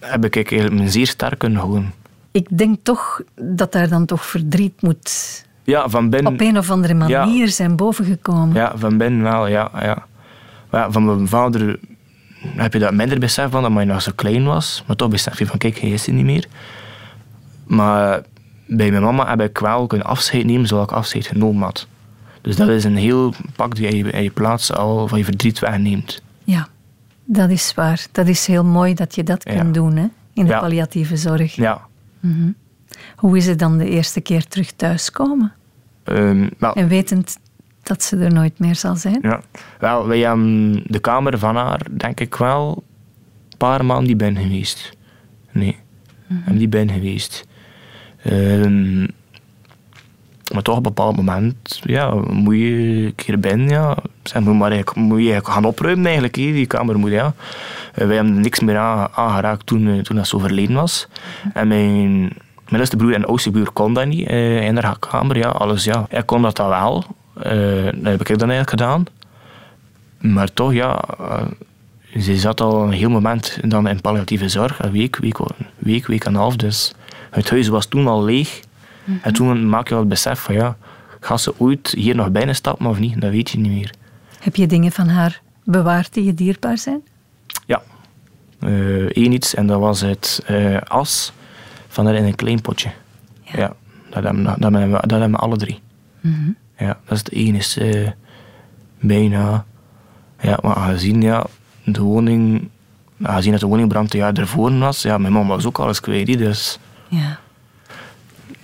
[0.00, 1.92] heb ik eigenlijk mijn zeer sterk kunnen houden.
[2.30, 6.70] Ik denk toch dat daar dan toch verdriet moet ja, van binnen, op een of
[6.70, 8.54] andere manier ja, zijn bovengekomen.
[8.54, 9.70] Ja, van binnen wel, ja.
[9.74, 10.06] ja.
[10.72, 11.78] ja van mijn vader
[12.42, 14.84] heb je dat minder besef van, omdat hij nog zo klein was.
[14.86, 16.46] Maar toch besef je van, kijk, hij is er niet meer.
[17.66, 18.22] Maar
[18.66, 21.86] bij mijn mama heb ik wel kunnen afscheid nemen zoals ik afscheid genomen had.
[22.40, 25.58] Dus dat is een heel pak die je in je plaats al van je verdriet
[25.58, 26.22] wegneemt.
[26.44, 26.68] Ja,
[27.32, 28.06] dat is waar.
[28.12, 30.06] Dat is heel mooi dat je dat kunt doen hè?
[30.32, 30.60] in de ja.
[30.60, 31.54] palliatieve zorg.
[31.54, 31.80] Ja.
[32.20, 32.54] Mm -hmm.
[33.16, 35.52] Hoe is het dan de eerste keer terug thuiskomen?
[36.04, 37.38] Um, wel, en wetend
[37.82, 39.18] dat ze er nooit meer zal zijn?
[39.22, 39.40] Ja.
[39.78, 42.84] Wel, wij hebben de kamer van haar, denk ik wel,
[43.48, 44.96] een paar maanden die ben geweest.
[45.50, 45.76] Nee,
[46.26, 46.58] mm -hmm.
[46.58, 47.46] die ben geweest.
[48.26, 49.08] Um,
[50.52, 53.68] maar toch op een bepaald moment ja, moet je keer binnen.
[53.68, 53.96] Ja.
[54.22, 56.98] Zeg, moet, maar, moet je gaan opruimen eigenlijk, die kamer.
[56.98, 57.34] Moet, ja.
[57.98, 61.08] Uh, wij hebben niks meer aangeraakt toen, uh, toen dat zo verleden was.
[61.52, 62.32] En mijn
[62.68, 65.36] middelste broer en oudste broer kon dat niet uh, in haar kamer.
[65.36, 66.06] Ja, alles, ja.
[66.08, 67.04] Hij kon dat dan wel.
[67.34, 69.04] dat heb ik dan eigenlijk gedaan.
[70.18, 71.04] Maar toch, ja...
[72.18, 74.82] ze zat al een heel moment dan in palliatieve zorg.
[74.82, 75.38] Een week, week,
[75.78, 76.56] week, week en een half.
[76.56, 76.94] Dus
[77.30, 78.60] het huis was toen al leeg.
[79.10, 79.24] Mm -hmm.
[79.24, 80.76] En toen maak je wel het besef van ja,
[81.20, 83.20] gaat ze ooit hier nog bijna stappen of niet?
[83.20, 83.94] Dat weet je niet meer.
[84.40, 87.00] Heb je dingen van haar bewaard die je dierbaar zijn?
[87.66, 87.82] Ja.
[88.58, 91.32] Eén uh, iets en dat was het uh, as
[91.88, 92.90] van haar in een klein potje.
[93.42, 93.58] Ja.
[93.58, 93.74] ja
[94.10, 95.80] dat, hebben, dat, hebben dat hebben we alle drie.
[96.20, 96.56] Mm -hmm.
[96.86, 98.02] Ja, dat is het enige.
[98.02, 98.10] Uh,
[99.00, 99.64] bijna.
[100.40, 101.46] Ja, maar aangezien ja,
[101.84, 102.68] de woning...
[103.22, 106.38] Aangezien dat de woningbrand een jaar ervoor was, ja, mijn mama was ook alles kwijt.
[106.38, 106.78] Dus...
[107.08, 107.38] Ja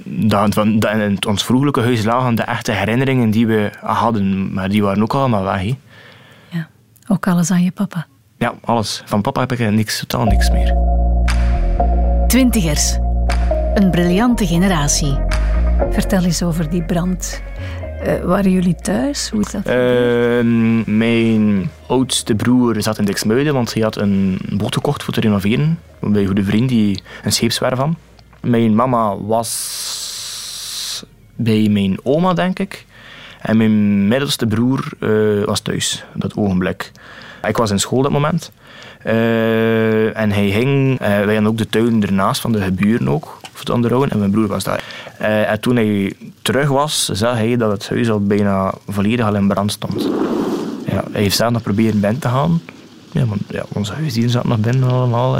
[0.04, 4.68] dat, van, dat in ons vroegelijke huis lagen de echte herinneringen die we hadden, maar
[4.68, 5.60] die waren ook allemaal weg.
[5.60, 5.76] He.
[6.48, 6.68] Ja,
[7.08, 8.06] ook alles aan je papa?
[8.38, 9.02] Ja, alles.
[9.04, 10.76] Van papa heb ik niks, totaal niks meer.
[12.26, 12.98] Twintigers.
[13.74, 15.18] Een briljante generatie.
[15.90, 17.42] Vertel eens over die brand.
[18.06, 19.30] Uh, waren jullie thuis?
[19.30, 19.68] Hoe is dat?
[19.68, 20.40] Uh,
[20.86, 25.78] mijn oudste broer zat in Dixmuiden, want hij had een boot gekocht voor te renoveren.
[26.00, 27.88] Bij een goede vriend die een scheepswerf had.
[28.46, 31.04] Mijn mama was
[31.36, 32.86] bij mijn oma, denk ik.
[33.40, 36.92] En mijn middelste broer uh, was thuis, dat ogenblik.
[37.42, 38.52] Ik was in school dat moment.
[39.06, 43.38] Uh, en hij ging, uh, wij hadden ook de tuin ernaast van de geburen ook,
[43.40, 44.82] voor het onderhouden, en mijn broer was daar.
[45.18, 49.48] En toen hij terug was, zag hij dat het huis al bijna volledig al in
[49.48, 50.08] brand stond.
[50.86, 52.60] Ja, hij heeft zelf nog proberen binnen te gaan.
[53.12, 55.38] Ja, want ja, onze huisdieren zaten nog binnen allemaal.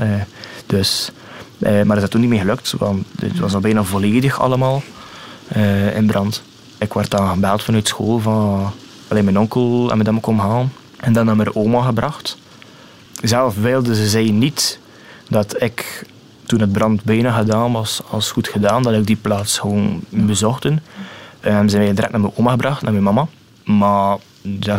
[0.66, 1.12] dus,
[1.58, 4.82] maar dat is toen niet meer gelukt, want het was al bijna volledig allemaal
[5.94, 6.42] in brand.
[6.78, 8.72] Ik werd dan gebeld vanuit school van
[9.08, 10.72] alleen mijn onkel en hem komen halen.
[10.96, 12.38] En dan naar mijn oma gebracht.
[13.22, 14.78] Zelf wilde ze zei niet
[15.28, 16.06] dat ik,
[16.46, 20.82] toen het brand bijna gedaan was, als goed gedaan, dat ik die plaats gewoon bezochten.
[21.40, 23.26] En ze mij direct naar mijn oma gebracht, naar mijn mama.
[23.64, 24.16] Maar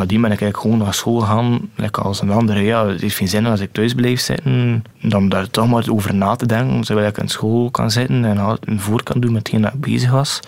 [0.08, 2.62] die ben ik eigenlijk gewoon naar school gegaan, lekker als een andere.
[2.62, 6.15] Ja, het heeft geen zin als ik thuis blijf zitten, dan daar toch maar over
[6.15, 9.41] na te denken, zodat ik in school kan zitten en een voor kan doen met
[9.41, 10.39] hetgeen dat ik bezig was.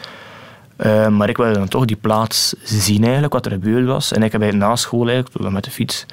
[0.86, 4.12] Uh, maar ik wilde dan toch die plaats zien, eigenlijk, wat er gebeurd was.
[4.12, 6.06] En ik heb na school eigenlijk, met de fiets,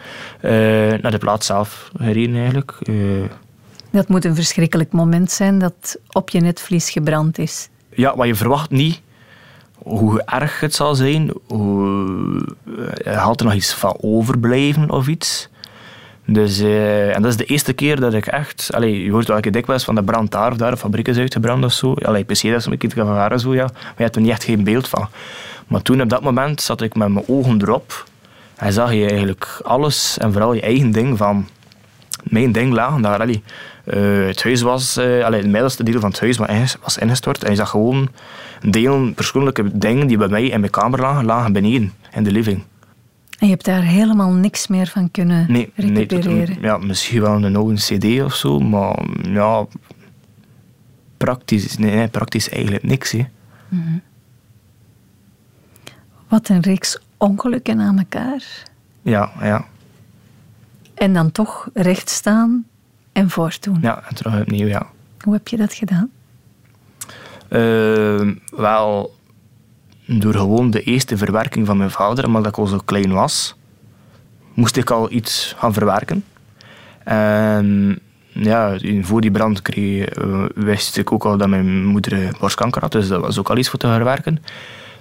[0.43, 0.51] uh,
[1.01, 2.37] naar de plaats zelf gereden.
[2.37, 2.75] Eigenlijk.
[2.83, 3.25] Uh,
[3.91, 7.69] dat moet een verschrikkelijk moment zijn dat op je netvlies gebrand is.
[7.95, 9.01] Ja, maar je verwacht niet
[9.87, 11.33] hoe erg het zal zijn.
[11.47, 12.47] Hoe,
[13.05, 15.49] had er nog iets van overblijven of iets.
[16.25, 18.71] Dus, uh, en dat is de eerste keer dat ik echt...
[18.75, 21.19] Allee, je hoort wel een dikwijls van de brand daar of daar, de fabriek is
[21.19, 21.95] uitgebrand of zo.
[21.95, 23.65] Allee, PC dat is een beetje van zo, ja.
[23.65, 25.09] Maar je hebt er niet echt geen beeld van.
[25.67, 28.05] Maar toen, op dat moment, zat ik met mijn ogen erop.
[28.57, 31.49] En zag je eigenlijk alles en vooral je eigen ding van...
[32.23, 33.21] Mijn ding lagen daar.
[33.21, 33.43] Allee.
[33.85, 34.99] Uh, het huis was...
[34.99, 36.37] Uh, het middelste deel van het huis
[36.83, 37.45] was ingestort.
[37.45, 38.09] En je zag gewoon
[38.61, 42.63] delen, persoonlijke dingen die bij mij in mijn kamer lagen, lagen beneden, in de living.
[43.39, 46.49] En je hebt daar helemaal niks meer van kunnen nee, recupereren?
[46.49, 49.67] Nee, ja, misschien wel een oude cd of zo, maar ja,
[51.17, 53.13] praktisch, nee, praktisch eigenlijk niks.
[53.13, 53.27] Hè.
[53.69, 53.99] Mhm.
[56.29, 58.65] Wat een reeks ongelukken aan elkaar.
[59.03, 59.65] Ja, ja.
[60.95, 62.67] En dan toch recht staan
[63.13, 63.79] en voortdoen.
[63.81, 64.87] Ja, en terug opnieuw, ja.
[65.21, 66.11] Hoe heb je dat gedaan?
[67.51, 69.15] Uh, wel,
[70.07, 73.57] door gewoon de eerste verwerking van mijn vader, omdat ik al zo klein was,
[74.55, 76.25] moest ik al iets gaan verwerken.
[77.05, 77.99] En
[78.33, 82.93] ja, voor die brand kreeg, eh, wist ik ook al dat mijn moeder borstkanker had,
[82.93, 84.43] dus dat was ook al iets voor te verwerken.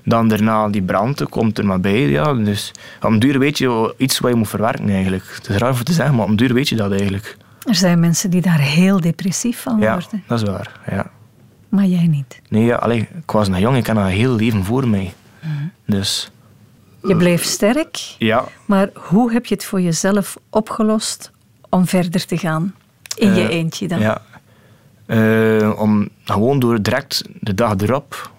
[0.03, 2.09] Dan daarna die brand komt er maar bij.
[2.09, 5.23] Ja, dus om duur weet je iets wat je moet verwerken eigenlijk.
[5.35, 7.37] Het is raar voor te zeggen, maar om duur weet je dat eigenlijk.
[7.63, 10.07] Er zijn mensen die daar heel depressief van worden.
[10.11, 10.79] Ja, dat is waar.
[10.89, 11.11] Ja
[11.75, 12.41] maar jij niet.
[12.49, 15.13] Nee, ja, allee, ik was een jong, ik had een heel leven voor mij.
[15.39, 15.51] Mhm.
[15.85, 16.31] Dus...
[17.01, 18.45] Je bleef sterk, ja.
[18.65, 21.31] maar hoe heb je het voor jezelf opgelost
[21.69, 22.75] om verder te gaan?
[23.15, 23.99] In je eh, eentje dan?
[23.99, 24.21] Ja.
[25.07, 28.31] Uh, om gewoon door direct de dag erop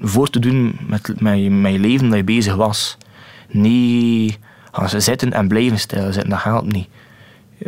[0.00, 2.96] voor te doen met, met, met je leven dat je bezig was.
[3.48, 4.38] Niet
[4.72, 6.88] gaan zitten en blijven stilzitten, dat helpt niet.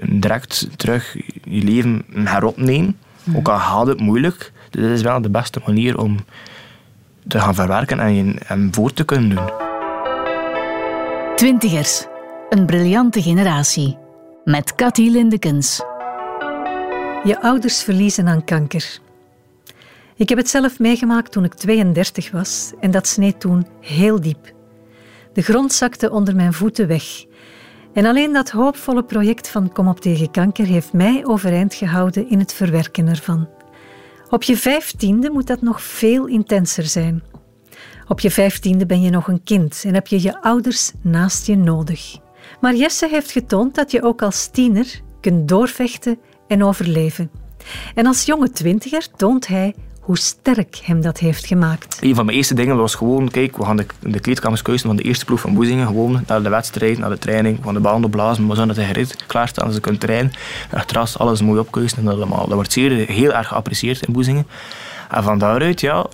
[0.03, 3.37] Direct terug je leven heropnemen, mm.
[3.37, 6.17] ook al gaat het moeilijk, dus dat is wel de beste manier om
[7.29, 9.51] te gaan verwerken en, en voor te kunnen doen.
[11.37, 12.07] Twintigers,
[12.49, 13.99] een briljante generatie.
[14.45, 15.81] Met Cathy Lindekens.
[17.25, 18.99] Je ouders verliezen aan kanker.
[20.17, 24.53] Ik heb het zelf meegemaakt toen ik 32 was en dat sneed toen heel diep.
[25.33, 27.25] De grond zakte onder mijn voeten weg.
[27.93, 32.39] En alleen dat hoopvolle project van Kom op tegen kanker heeft mij overeind gehouden in
[32.39, 33.49] het verwerken ervan.
[34.31, 37.23] Op je vijftiende moet dat nog veel intenser zijn.
[38.09, 41.57] Op je vijftiende ben je nog een kind en heb je je ouders naast je
[41.57, 42.19] nodig.
[42.61, 47.31] Maar Jesse heeft getoond dat je ook als tiener kunt doorvechten en overleven.
[47.95, 51.99] En als jonge twintiger toont hij hoe sterk hem dat heeft gemaakt.
[52.01, 54.97] Een van mijn eerste dingen was gewoon, kijk, we gaan de, de kleedkamers keuzen van
[54.97, 58.05] de eerste ploeg van Boezingen, gewoon naar de wedstrijd, naar de training, van de baan
[58.05, 60.33] opblazen, we zullen het gereed klaarstaan als ze kunnen trainen.
[60.73, 62.47] Achteraf alles mooi opkeuzen en dat allemaal.
[62.47, 64.47] Dat wordt zeer, heel erg geapprecieerd in Boezingen.
[65.11, 66.07] En van daaruit, ja,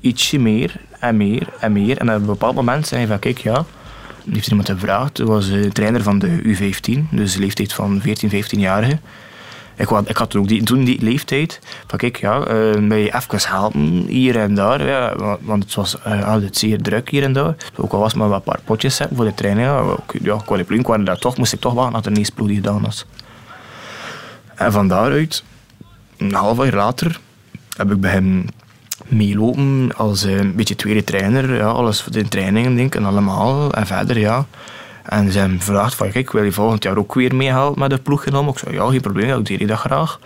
[0.00, 1.98] ietsje meer en meer en meer.
[1.98, 3.64] En op een bepaald moment zei hij van, kijk, ja,
[4.30, 9.00] heeft iemand gevraagd, was de trainer van de U15, dus de leeftijd van 14, 15-jarigen.
[9.80, 12.38] Ik, had, ik had ook die, toen die leeftijd van kijk, ja,
[12.80, 14.86] mij even helpen hier en daar.
[14.86, 17.54] Ja, want het was uh, altijd zeer druk hier en daar.
[17.76, 19.66] Ook al was maar een paar potjes voor de training.
[19.66, 22.82] Ja, ja ik kwam daar toch, moest ik toch wachten dat er niets ploeg gedaan
[22.82, 23.06] was.
[24.54, 25.44] En van daaruit,
[26.16, 27.20] een half jaar later,
[27.76, 28.44] heb ik bij hem
[29.06, 31.54] meelopen als uh, een beetje tweede trainer.
[31.54, 33.72] Ja, alles voor de trainingen denk en allemaal.
[33.72, 34.46] En verder, ja.
[35.10, 37.98] En ze hebben gevraagd van, kijk, wil je volgend jaar ook weer meehelpen met de
[37.98, 38.52] ploeg genomen?
[38.52, 40.18] Ik zei, ja, geen probleem, ik deed dat graag.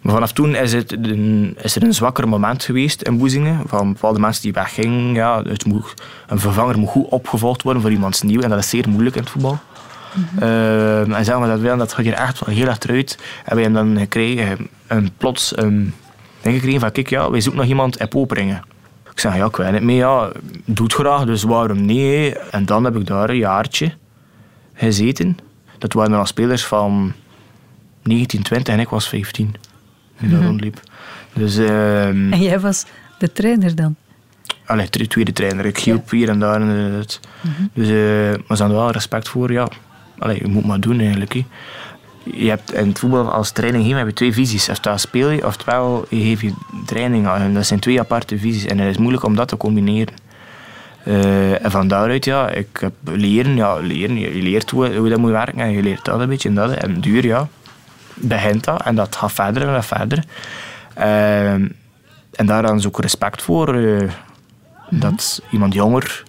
[0.00, 3.62] Maar vanaf toen is, het een, is er een zwakker moment geweest in Boezingen.
[3.66, 5.14] Van bepaalde mensen die weggingen.
[5.14, 5.94] Ja, het moet,
[6.26, 8.40] een vervanger moet goed opgevolgd worden voor iemands nieuw.
[8.40, 9.58] En dat is zeer moeilijk in het voetbal.
[10.14, 13.18] Mm en zeggen we dat wel, dat gaat hier echt wel heel erg eruit.
[13.44, 15.94] En we hebben dan gekregen, een plots een
[16.40, 18.64] ding gekregen van, kijk ja, wij zoeken nog iemand in Poperingen.
[19.10, 20.30] Ik zeg, ja, ik weet niet meer, ja,
[20.64, 22.38] doet graag, dus waarom niet?
[22.50, 23.92] En dan heb ik daar een jaartje
[24.76, 25.38] gezeten.
[25.78, 27.12] Dat waren dan spelers van
[28.02, 29.54] 1920 en ik was 15
[30.18, 30.48] die daar mhm.
[30.48, 30.80] rondliep.
[31.32, 32.84] Dus, ehm, en jij was
[33.18, 33.96] de trainer dan?
[34.66, 35.64] Allee, tweede trainer.
[35.64, 36.60] Ik hielp hier en daar.
[36.60, 37.20] Het.
[37.40, 37.70] Mm -hmm.
[37.72, 39.52] Dus uh, maar ze hadden wel respect voor.
[39.52, 39.68] Ja,
[40.18, 41.32] allee, je moet maar doen eigenlijk.
[42.34, 44.68] Je hebt in het voetbal als training geven heb je twee visies.
[44.68, 46.52] Oftewel speel je, oftewel je geeft je
[46.86, 47.54] training aan.
[47.54, 50.14] Dat zijn twee aparte visies en het is moeilijk om dat te combineren.
[51.08, 54.18] Uh, en van daaruit, ja, ik heb leren, ja, leren.
[54.18, 56.70] Je leert hoe, hoe dat moet werken en je leert dat een beetje en dat.
[56.70, 57.48] En duur, ja,
[58.14, 60.24] begint dat en dat gaat verder en verder.
[60.98, 61.52] Uh,
[62.32, 63.74] en daar dan is ook respect voor.
[63.74, 64.10] Uh,
[64.90, 66.22] Dat iemand jonger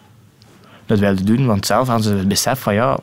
[0.85, 2.97] dat wilde doen, want zelf hadden ze het besef van ja,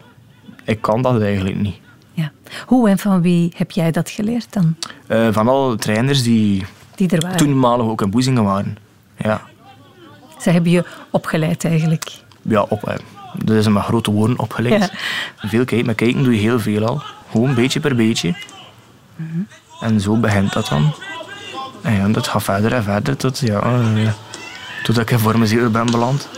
[0.65, 1.77] ik kan dat eigenlijk niet.
[2.13, 2.33] Ja.
[2.67, 4.77] Hoe en van wie heb jij dat geleerd dan?
[5.09, 7.37] Uh, van alle trainers die, die er waren.
[7.37, 8.77] toenmalig ook in Boezingen waren.
[9.17, 9.43] Ja.
[10.45, 12.11] Ze hebben je opgeleid eigenlijk?
[12.43, 13.01] Ja, op,
[13.45, 14.83] dat is een grote woorden opgeleid.
[14.83, 15.49] Ja.
[15.49, 17.03] Veel kijken, maar kijken doe je heel veel al.
[17.31, 18.35] Gewoon beetje per beetje.
[19.17, 19.41] Mhm.
[19.81, 20.95] En zo begint dat dan.
[21.83, 24.09] En ja, dat gaat verder en verder tot, ja, uh,
[24.83, 26.29] totdat ik voor mijn ziel ben beland.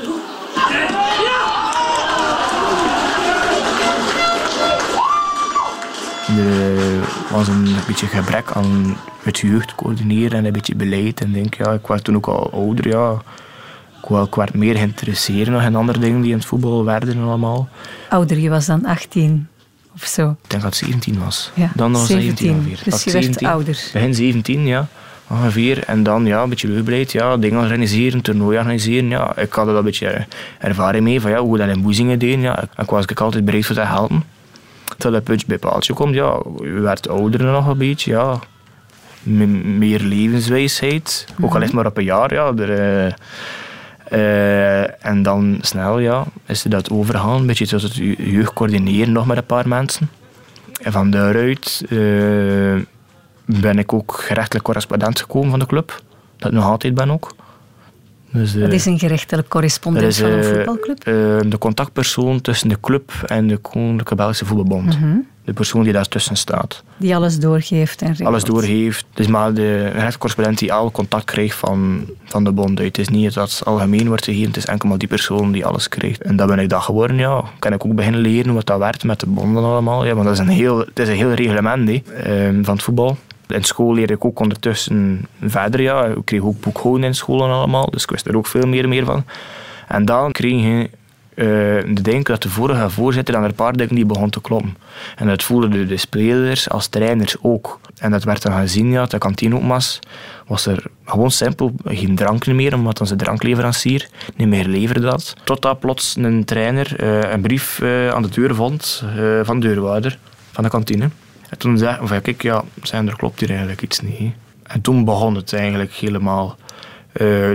[6.38, 11.21] Er was een beetje gebrek aan het jeugd coördineren en een beetje beleid.
[11.21, 12.88] En denk, ja, ik werd toen ook al ouder.
[12.88, 13.23] Ja.
[14.09, 17.69] Ik, werd meer geïnteresseerd nog in andere dingen die in het voetbal werden allemaal.
[18.09, 19.49] Ouder, je was dan 18
[19.95, 20.31] of zo?
[20.31, 21.51] Ik denk dat het 17 was.
[21.55, 22.81] Ja, dan nog 17, 17 ongeveer.
[22.85, 23.90] Dus je 17, werd ouder.
[23.92, 24.88] Begin 17, ja.
[25.29, 25.85] Ongeveer.
[25.85, 29.09] En dan ja, een beetje leukbeleid, ja, dingen organiseren, toernooi organiseren.
[29.09, 29.37] Ja.
[29.37, 30.27] Ik had er een beetje
[30.59, 32.40] ervaring mee van ja, hoe we dat in Boezingen deden.
[32.40, 32.62] Ja.
[32.77, 34.25] Ik was ik altijd bereid voor te helpen
[34.99, 38.38] dat het puntje bij paaltje komt, ja, je werd ouder nog een beetje, ja.
[39.23, 41.27] meer levenswijsheid.
[41.40, 42.53] Ook al is maar op een jaar, ja.
[42.57, 43.12] Er, uh,
[44.12, 47.40] uh, en dan snel, ja, is dat overgaan.
[47.40, 50.09] Een beetje zoals het jeugd coördineren nog met een paar mensen.
[50.83, 52.81] En van daaruit uh,
[53.45, 56.03] ben ik ook gerechtelijk correspondent gekomen van de club.
[56.37, 57.35] Dat ik nog altijd ben ook.
[58.33, 61.05] Dus, Wat is een gerechtelijk correspondent van een eh, voetbalclub?
[61.51, 65.01] De contactpersoon tussen de club en de Koninklijke Belgische Voetbalbond.
[65.01, 65.16] Mhm.
[65.47, 66.83] De persoon die daartussen staat.
[66.97, 68.29] Die alles doorgeeft en regelt.
[68.29, 69.07] Alles doorgeeft.
[69.15, 72.79] Dus maar de gerechtelijk correspondent die al contact krijgt van, van de bond.
[72.79, 75.67] Het is niet dat het algemeen wordt gegeven, het is enkel maar die persoon die
[75.67, 76.23] alles krijgt.
[76.23, 77.45] En dat ben ik dat geworden, ja.
[77.59, 80.05] Kan ik ook beginnen leren wat dat werkt met de bonden allemaal.
[80.05, 82.83] Ja, want dat is een heel, het is een heel reglement he, ehm, van het
[82.83, 83.17] voetbal.
[83.49, 85.81] In school leerde ik ook ondertussen verder.
[85.81, 86.05] Ja.
[86.05, 88.89] Ik kreeg ook boekhouden in school en allemaal, dus ik wist er ook veel meer,
[88.89, 89.25] meer van.
[89.89, 90.91] En dan kreeg je
[91.37, 94.77] de denken dat de vorige voorzitter aan een paar dingen die begon te kloppen.
[95.16, 97.81] En dat voelden de, spelers als trainers ook.
[97.99, 99.62] En dat werd dan gezien, ja, de kantine ook
[100.46, 105.35] was, er gewoon simpel geen drank meer, omdat onze drankleverancier niet meer leverde dat.
[105.44, 109.05] Totdat plots een trainer uh, een brief uh, aan de deur vond
[109.42, 110.18] van de deurwaarder
[110.53, 111.11] van de kantine.
[111.49, 114.33] En toen zei ik, kijk, ja, zijn er klopt hier eigenlijk iets niet.
[114.62, 116.57] En toen begon het eigenlijk helemaal.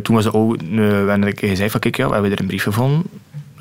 [0.01, 3.03] Toen was ook, uh, gezegd van, kijk, ja, we hebben er een brief gevonden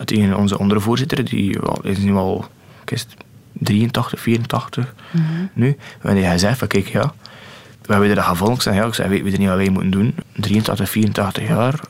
[0.05, 2.45] tegen onze ondervoorzitter, die well, is nu al
[2.85, 3.15] kist,
[3.53, 5.51] 83, 84 mm -hmm.
[5.53, 5.77] nu.
[6.03, 7.13] En hij zei van, kijk, ja,
[7.83, 8.57] we hebben er dat gevonden.
[8.57, 10.15] Ik zei, ja, ik zei, weet, niet wat wij moeten doen.
[10.33, 11.81] 83, 84 jaar.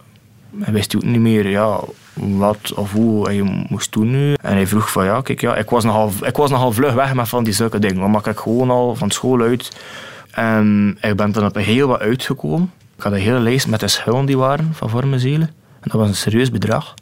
[0.58, 1.80] Hij wist ook niet meer, ja,
[2.14, 4.34] wat of hoe hij moest doen nu.
[4.34, 7.14] En hij vroeg van ja, kijk, ja, ik was nogal, ik was nogal vlug weg
[7.14, 8.00] met van die zulke dingen.
[8.00, 9.76] Dan maak ik gewoon al van school uit.
[10.30, 12.72] En ik ben dan op heel wat uitgekomen.
[12.96, 15.48] Ik had een hele lijst met de schulden die waren van voor mijn zielen.
[15.80, 16.94] En dat was een serieus bedrag.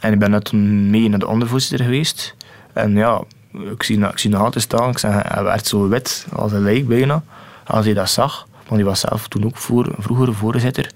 [0.00, 2.34] En ik ben net mee naar de ondervoorzitter geweest.
[2.72, 4.90] En ja, ik zie, ik zie nog altijd staan.
[4.90, 7.22] Ik zeg, hij werd zo wit als een lijk bijna.
[7.64, 8.48] Als hij dat zag.
[8.52, 10.90] Want hij was zelf toen ook voor, vroeger voorzitter.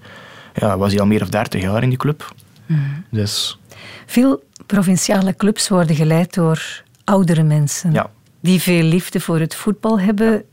[0.53, 2.33] Ja, was hij al meer dan 30 jaar in die club.
[2.65, 3.03] Mm.
[3.09, 3.59] Dus
[4.05, 7.91] veel provinciale clubs worden geleid door oudere mensen.
[7.91, 8.09] Ja.
[8.39, 10.43] Die veel liefde voor het voetbal hebben,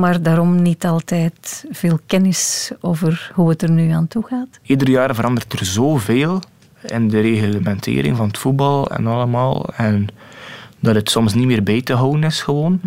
[0.00, 4.58] maar daarom niet altijd veel kennis over hoe het er nu aan toe gaat.
[4.62, 6.42] Ieder jaar verandert er zoveel
[6.90, 9.68] in de reglementering van het voetbal en allemaal.
[9.76, 10.06] En
[10.80, 12.80] dat het soms niet meer bij te houden is gewoon.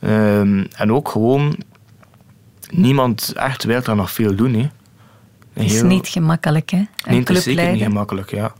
[0.00, 1.56] Ehm, en ook gewoon,
[2.70, 4.54] niemand echt wil daar nog veel doen.
[4.54, 4.68] Hè.
[5.52, 6.78] Het is niet gemakkelijk, hè?
[6.78, 8.52] Een nee, het is zeker niet gemakkelijk, ja.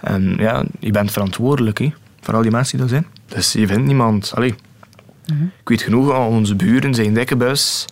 [0.00, 3.06] En ja, je bent verantwoordelijk hè, voor al die mensen die er zijn.
[3.26, 4.32] Dus je vindt niemand.
[4.34, 4.54] Allee.
[5.26, 5.44] Mhm.
[5.44, 7.86] Ik weet genoeg, onze buren zijn dikke bus.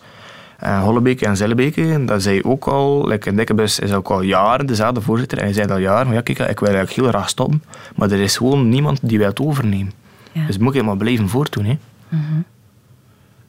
[0.57, 4.65] En Hollebeke en Zellebeke, dat zei ook al, like in Dikkebus is ook al jaren
[4.65, 5.37] dezelfde voorzitter.
[5.37, 7.63] En hij zei al jaren, van, ja kijk, ik wil eigenlijk heel graag stoppen.
[7.95, 9.91] Maar er is gewoon niemand die wil het overnemen.
[10.31, 10.45] Ja.
[10.45, 11.65] Dus moet ik het maar blijven voortdoen.
[11.65, 11.77] Hè.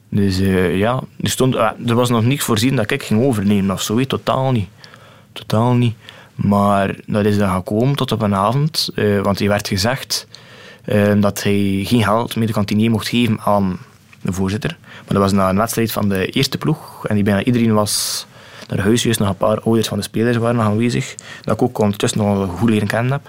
[0.08, 3.74] Dus eh, ja, er, stond, ah, er was nog niets voorzien dat ik ging overnemen
[3.74, 3.98] of zo.
[3.98, 4.06] hè.
[4.06, 4.68] Totaal niet.
[5.32, 5.94] Totaal niet.
[6.34, 8.90] Maar dat is dan gekomen tot op een avond.
[8.94, 10.26] eh, want er werd gezegd
[10.84, 13.78] eh, dat hij geen geld meer de kantinier mocht geven aan
[14.32, 14.76] voorzitter.
[14.80, 17.06] Maar dat was na een wedstrijd van de eerste ploeg.
[17.06, 18.26] En die bijna iedereen was
[18.68, 19.02] naar huis.
[19.02, 21.14] Juist nog een paar ouders van de spelers waren nog aanwezig.
[21.42, 23.22] Dat ik ook ondertussen nog goed leren kennen heb.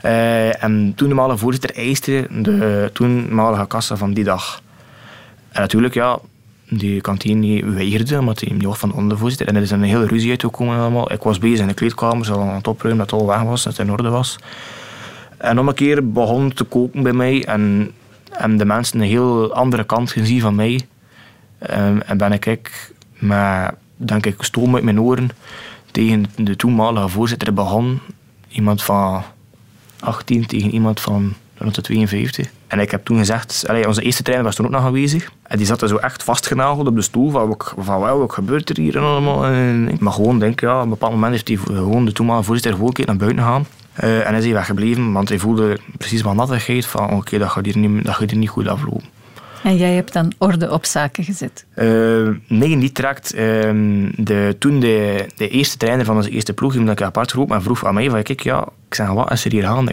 [0.00, 4.62] Eh, en toen de voorzitter eiste de toenmalige kassa van die dag.
[5.52, 6.18] En natuurlijk, ja,
[6.68, 9.46] die kantine weigerde, omdat hij niet van de ondervoorzitter.
[9.46, 11.12] En er is een hele ruzie uitgekomen allemaal.
[11.12, 13.62] Ik was bezig in de kleedkamer, ze aan het opruimen, dat het al weg was,
[13.62, 14.38] dat het in orde was.
[15.36, 17.90] En om een keer begon te koken bij mij en,
[18.30, 20.80] en de mensen een heel andere kant gezien van mij.
[21.58, 25.30] Ehm, en ben ik, ik met, denk ik, stoom uit mijn oren
[25.90, 28.00] tegen de toenmalige voorzitter begon.
[28.48, 29.22] Iemand van
[30.00, 32.50] 18 tegen iemand van rond de 52.
[32.66, 35.30] En ik heb toen gezegd, allee, onze eerste trainer was toen ook nog aanwezig.
[35.42, 38.76] En die zat er zo echt vastgenageld op de stoel van, wel, wat gebeurt er
[38.76, 39.44] hier allemaal.
[39.44, 42.72] En mag gewoon denken, ja, op een bepaald moment heeft hij gewoon de toenmalige voorzitter
[42.72, 43.66] gewoon een keer naar buiten gegaan.
[43.92, 47.64] Eh, en is hij weggebleven, want hij voelde precies wat nattigheid van, oké, dat, gaat
[47.64, 49.18] hier niet, dat gaat hier niet goed aflopen.
[49.62, 51.64] En jij hebt dan orde op zaken gezet.
[51.74, 51.86] Eh,
[52.46, 53.34] nee, niet direct.
[53.34, 57.30] Ehm, de, toen de, de eerste trainer van onze eerste ploeg, iemand dat ik apart
[57.30, 59.86] geroepen en vroeg aan mij, van, kijk, ja, ik zeg, wat is er hier aan?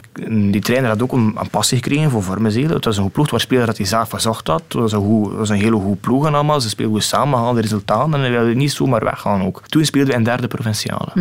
[0.52, 2.72] Die trainer had ook een, een passie gekregen voor Vormezelen.
[2.72, 4.64] Het was een ploeg, het was een speler dat hij zelf verzocht had.
[4.68, 6.62] Het was een, goed, het was een hele goede ploeg en allemaal.
[6.62, 9.62] Ze speelden goed samen, haalden resultaten en hij wilde niet zomaar weggaan ook.
[9.68, 11.12] Toen speelden we in derde provinciale.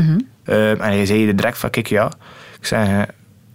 [0.45, 2.11] Ehm, en hij zei direct van, kijk, ja,
[2.67, 3.03] ik zeg, eh,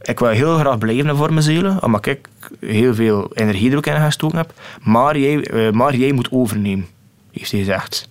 [0.01, 4.01] ik wil heel graag blijven voor mezelf, omdat ik heel veel energie er ook in
[4.01, 4.53] gestoken heb.
[4.81, 6.87] Maar jij, eh, maar jij moet overnemen,
[7.31, 8.09] heeft hij gezegd.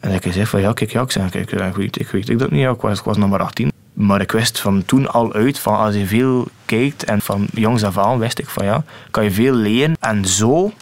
[0.00, 2.38] En ik zei van, ja, kijk, ja, ik, zeg, kijk, ik, weet, ik weet ik
[2.38, 3.72] dat niet, ik, was, maar 18.
[3.92, 7.84] Maar ik wist van toen al uit, van als je veel kijkt en van jongs
[7.84, 9.96] af aan wist ik van, ja, kan je veel leren.
[10.00, 10.72] En zo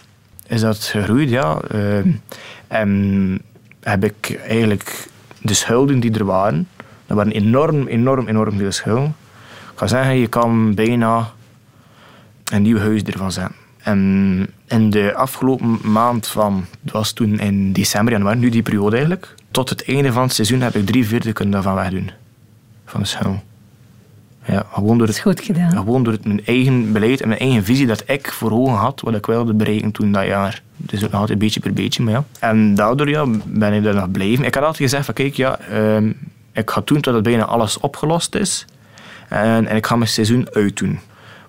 [0.47, 1.59] is dat gegroeid, ja.
[1.59, 1.97] Eh,
[2.67, 3.41] en
[3.79, 5.07] heb ik eigenlijk
[5.41, 6.67] de schulden die er waren,
[7.11, 9.03] dat waren enorm, enorm, enorm veel.
[9.71, 11.31] Ik ga zeggen, je kan bijna
[12.51, 13.55] een nieuw huis ervan zetten.
[13.77, 18.91] En in de afgelopen maand van, dat was toen in december, januari, nu die periode
[18.91, 22.11] eigenlijk, tot het einde van het seizoen heb ik drie vierde kunnen daarvan wegdoen.
[22.85, 23.41] Van de schulden.
[24.45, 25.71] Ja, gewoon door Dat het goed gedaan.
[25.71, 29.01] gewoon door het, mijn eigen beleid en mijn eigen visie dat ik voor ogen had,
[29.01, 30.61] wat ik wilde bereiken toen dat jaar.
[30.77, 32.23] Dus ook nog altijd beetje per beetje, maar ja.
[32.39, 34.45] En daardoor ja, ben ik er nog blijven.
[34.45, 36.11] Ik had altijd gezegd van kijk, ja, ehm,
[36.53, 38.65] ik ga doen tot het bijna alles opgelost is.
[39.29, 40.99] En, en ik ga mijn seizoen uitdoen.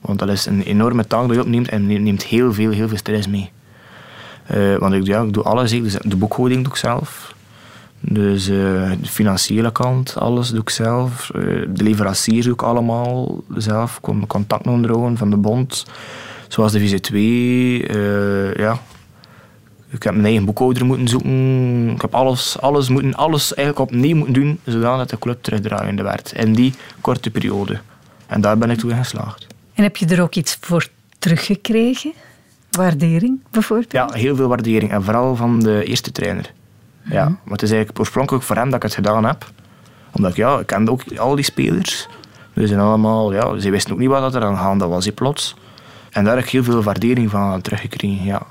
[0.01, 2.89] Want dat is een enorme taak die je opneemt en ne- neemt heel veel, heel
[2.89, 3.51] veel stress mee.
[4.47, 5.71] Eh, want ik, ja, ik doe alles.
[5.71, 7.35] Dus de boekhouding doe ik zelf.
[8.01, 8.55] Dus eh,
[9.01, 11.31] de financiële kant, alles doe ik zelf.
[11.31, 13.97] Eh, de leveranciers doe ik allemaal zelf.
[13.97, 15.87] Ik kom contact onderhouden van de bond.
[16.49, 17.15] Zoals de VZ2.
[17.15, 18.79] eh, ja.
[19.93, 21.91] Ik heb mijn eigen boekhouder moeten zoeken.
[21.91, 26.33] Ik heb alles, alles, moeten, alles eigenlijk opnieuw moeten doen, zodat de club terugdraaiende werd.
[26.33, 27.81] In die korte periode.
[28.27, 29.47] En daar ben ik toe in geslaagd.
[29.75, 32.13] En heb je er ook iets voor teruggekregen?
[32.71, 33.93] Waardering bijvoorbeeld?
[33.93, 34.93] Ja, heel veel waardering.
[34.93, 36.53] En vooral van de eerste trainer.
[37.03, 39.51] Ja, maar het is eigenlijk oorspronkelijk voor hem dat ik het gedaan heb.
[40.13, 42.09] Omdat ik, ja, ik kende ook al die spelers.
[42.53, 45.13] We zijn allemaal, ja, ze wisten ook niet wat er aan de hand was, hier
[45.13, 45.57] plots.
[46.11, 48.47] En daar heb ik heel veel waardering van teruggekregen, ja.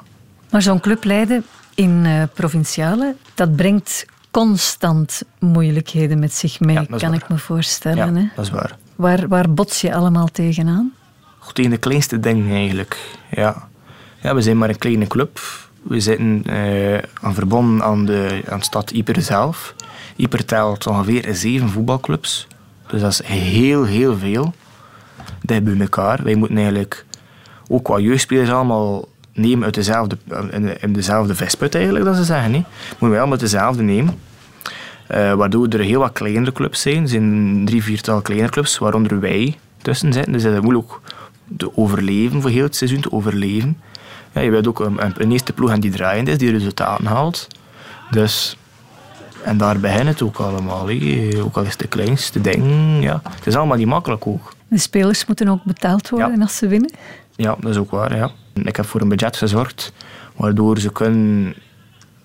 [0.51, 1.43] Maar zo'n club leiden
[1.75, 7.13] in eh, provinciale, dat brengt constant moeilijkheden met zich mee, Ja, kan waar.
[7.13, 8.13] ik me voorstellen.
[8.13, 8.27] ja, hè?
[8.35, 8.77] dat is waar.
[8.95, 10.93] Waar, waar bots je allemaal tegenaan?
[11.39, 12.97] Goed, tegen de kleinste dingen eigenlijk.
[13.31, 13.67] Ja.
[14.21, 15.39] ja, we zijn maar een kleine club.
[15.81, 19.75] We zitten eh, aan verbonden aan de, aan de stad Yper zelf.
[20.15, 22.47] Yper telt ongeveer zeven voetbalclubs.
[22.87, 24.53] Dus dat is heel, heel veel.
[25.41, 26.23] Dicht bij elkaar.
[26.23, 27.05] Wij moeten eigenlijk
[27.67, 30.17] ook qua jeugdspelers allemaal nemen uit dezelfde,
[30.51, 32.53] in, de- in dezelfde vesput eigenlijk, dat ze zeggen.
[32.53, 32.63] Hè.
[32.89, 34.19] Moeten wij allemaal dezelfde nemen.
[35.07, 37.01] Eh, waardoor er heel wat kleinere clubs zijn.
[37.01, 40.31] Er zijn drie, viertal kleine clubs, waaronder wij tussen zitten.
[40.33, 40.91] Dus het is moeilijk
[41.57, 43.77] te overleven, voor heel het seizoen te overleven.
[44.33, 47.47] Ja, je wilt ook een, een, eerste ploeg aan die draaiend is, die resultaten haalt.
[48.11, 48.57] Dus,
[49.43, 50.89] en daar begint het ook allemaal.
[51.43, 52.63] Ook al is het de kleinste ding.
[53.03, 53.21] Ja.
[53.35, 54.53] Het is allemaal niet makkelijk ook.
[54.67, 56.41] De spelers moeten ook betaald worden Ja.
[56.41, 56.91] als ze winnen.
[57.35, 58.15] Ja, dat is ook waar.
[58.15, 58.31] Ja.
[58.53, 59.93] Ik heb voor een budget gezorgd,
[60.35, 61.55] waardoor ze kunnen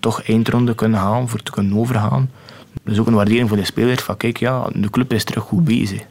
[0.01, 2.31] toch eindronde kunnen halen, voor te kunnen overgaan.
[2.83, 5.65] Dus ook een waardering voor de spelers van kijk, ja, de club is terug goed
[5.65, 6.03] bezig.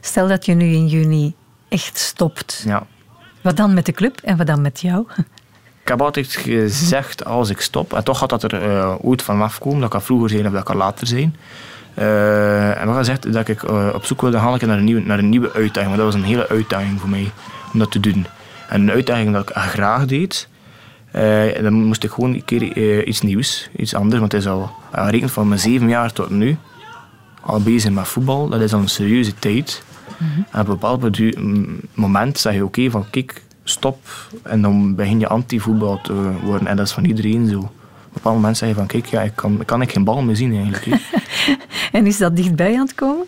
[0.00, 1.34] Stel dat je nu in juni
[1.68, 2.62] echt stopt.
[2.66, 2.86] Ja.
[3.40, 5.06] Wat dan met de club en wat dan met jou?
[5.82, 9.42] Ik heb altijd gezegd als ik stop, en toch had dat er uh, ooit van
[9.42, 11.36] afkomen, dat kan vroeger zijn of dat kan later zijn.
[11.98, 15.18] Uh, en we gezegd dat ik uh, op zoek wilde gaan naar een, nieuwe, naar
[15.18, 15.86] een nieuwe uitdaging.
[15.86, 17.30] Want dat was een hele uitdaging voor mij
[17.72, 18.26] om dat te doen.
[18.68, 20.48] En een uitdaging dat ik graag deed.
[21.16, 24.20] Uh, dan moest ik gewoon een keer iets nieuws, iets anders.
[24.20, 26.56] Want het is al, rekent van mijn zeven jaar tot nu,
[27.40, 28.48] al bezig met voetbal.
[28.48, 29.82] Dat is al een serieuze tijd.
[30.18, 30.46] Mm -hmm.
[30.50, 31.36] En op een bepaald
[31.94, 33.98] moment zeg je oké, okay, van kijk, stop.
[34.42, 36.68] En dan begin je anti-voetbal te worden.
[36.68, 37.58] En dat is van iedereen zo.
[37.58, 40.22] Op een bepaald moment zeg je van kijk, ja, ik kan, kan ik geen bal
[40.22, 40.86] meer zien eigenlijk.
[41.92, 43.26] en is dat dichtbij aan het komen?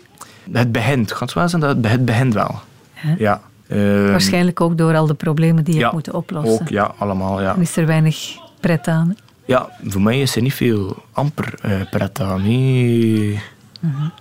[0.51, 2.59] Het begint, het gaat wel zijn dat het begint wel.
[2.93, 3.19] Huh?
[3.19, 3.41] Ja.
[3.73, 6.61] Uh, Waarschijnlijk ook door al de problemen die je ja, hebt moeten oplossen.
[6.61, 7.41] Ook, ja, allemaal.
[7.41, 7.55] Ja.
[7.55, 8.17] Is er weinig
[8.59, 9.15] pret aan?
[9.45, 12.41] Ja, voor mij is er niet veel amper uh, pret aan.
[12.43, 13.41] Nee.
[13.79, 14.11] Mm -hmm.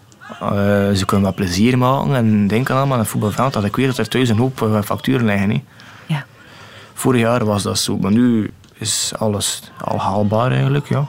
[0.43, 0.49] uh,
[0.95, 3.53] ze kunnen wel plezier maken en denken allemaal aan het voetbalveld.
[3.53, 5.51] Dat ik weet dat er thuis een hoop uh, facturen liggen.
[5.51, 5.63] He.
[6.07, 6.25] Ja.
[6.95, 10.89] Vorig jaar was dat zo, maar nu is alles al haalbaar eigenlijk.
[10.89, 11.07] Ja.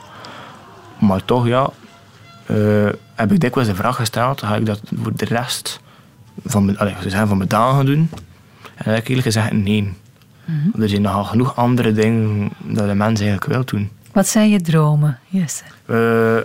[0.98, 1.70] Maar toch, ja,
[2.46, 5.80] uh, heb ik dikwijls de vraag gesteld: ga ik dat voor de rest
[6.44, 8.10] van mijn, allez, van mijn dagen doen?
[8.74, 9.82] En dan heb ik eerlijk gezegd nee.
[9.82, 9.92] Mhm.
[10.44, 10.82] Mm -hmm.
[10.82, 13.90] Er zijn nogal genoeg andere dingen dat de mens eigenlijk wil doen.
[14.12, 15.64] Wat zijn je dromen, Jesse?
[15.86, 16.36] Uh,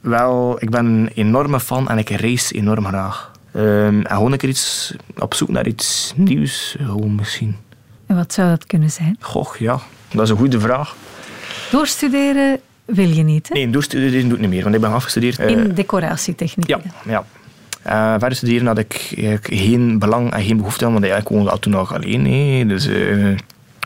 [0.00, 3.32] wel, ik ben een enorme fan en ik race enorm graag.
[3.56, 7.56] Um, en gewoon een keer iets op zoek naar iets nieuws, gewoon misschien.
[8.06, 9.16] En wat zou dat kunnen zijn?
[9.20, 9.78] Goh, ja,
[10.10, 10.96] dat is een goede vraag.
[11.70, 13.54] Doorstuderen wil je niet, hè?
[13.54, 15.38] Nee, doorstuderen doe ik niet meer, want ik ben afgestudeerd.
[15.38, 16.68] In uh, decoratietechniek.
[16.68, 17.24] Ja, ja.
[17.86, 21.50] Uh, verder studeren had ik eigenlijk geen belang en geen behoefte aan, want ik woonde
[21.50, 22.68] al toen nog alleen.
[22.68, 23.30] Dus uh,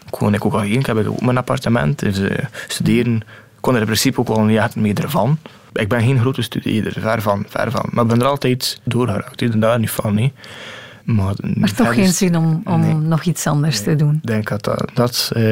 [0.06, 1.98] ik woonde ook alleen, ik heb ook mijn appartement.
[1.98, 2.30] Dus uh,
[2.68, 3.22] studeren
[3.60, 5.38] kon er in principe ook wel niet echt meer ervan.
[5.72, 7.88] Ik ben geen grote studeerder, ver van, ver van.
[7.90, 10.18] Maar ik ben er altijd doorgeraakt, ik ben daar niet van.
[10.18, 10.32] Hè.
[11.04, 14.14] Maar, maar toch geen zin om, om nee, nog iets anders nee, te doen?
[14.22, 15.42] Ik denk dat, dat, dat, uh,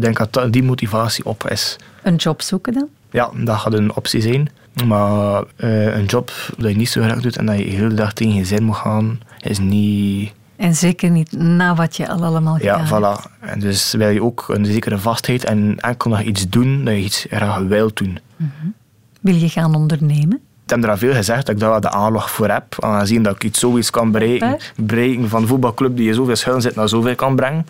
[0.00, 1.76] denk dat die motivatie op is.
[2.02, 2.88] Een job zoeken dan?
[3.10, 4.50] Ja, dat gaat een optie zijn.
[4.86, 7.94] Maar uh, een job dat je niet zo graag doet en dat je de hele
[7.94, 10.32] dag tegen je zin moet gaan, is niet...
[10.56, 13.40] En zeker niet na wat je al allemaal gedaan Ja, voilà.
[13.40, 17.00] En dus wil je ook een zekere vastheid en enkel nog iets doen dat je
[17.00, 18.18] iets graag wilt doen.
[18.36, 18.74] Mm -hmm.
[19.20, 20.40] Wil je gaan ondernemen?
[20.64, 22.64] Ik heb er al veel gezegd dat ik daar wel de aanlag voor heb.
[22.78, 24.58] Aangezien dat ik iets zoiets kan bereiken.
[24.76, 27.66] Bereiken van een voetbalclub die je zoveel schuil zit naar zoveel kan brengen.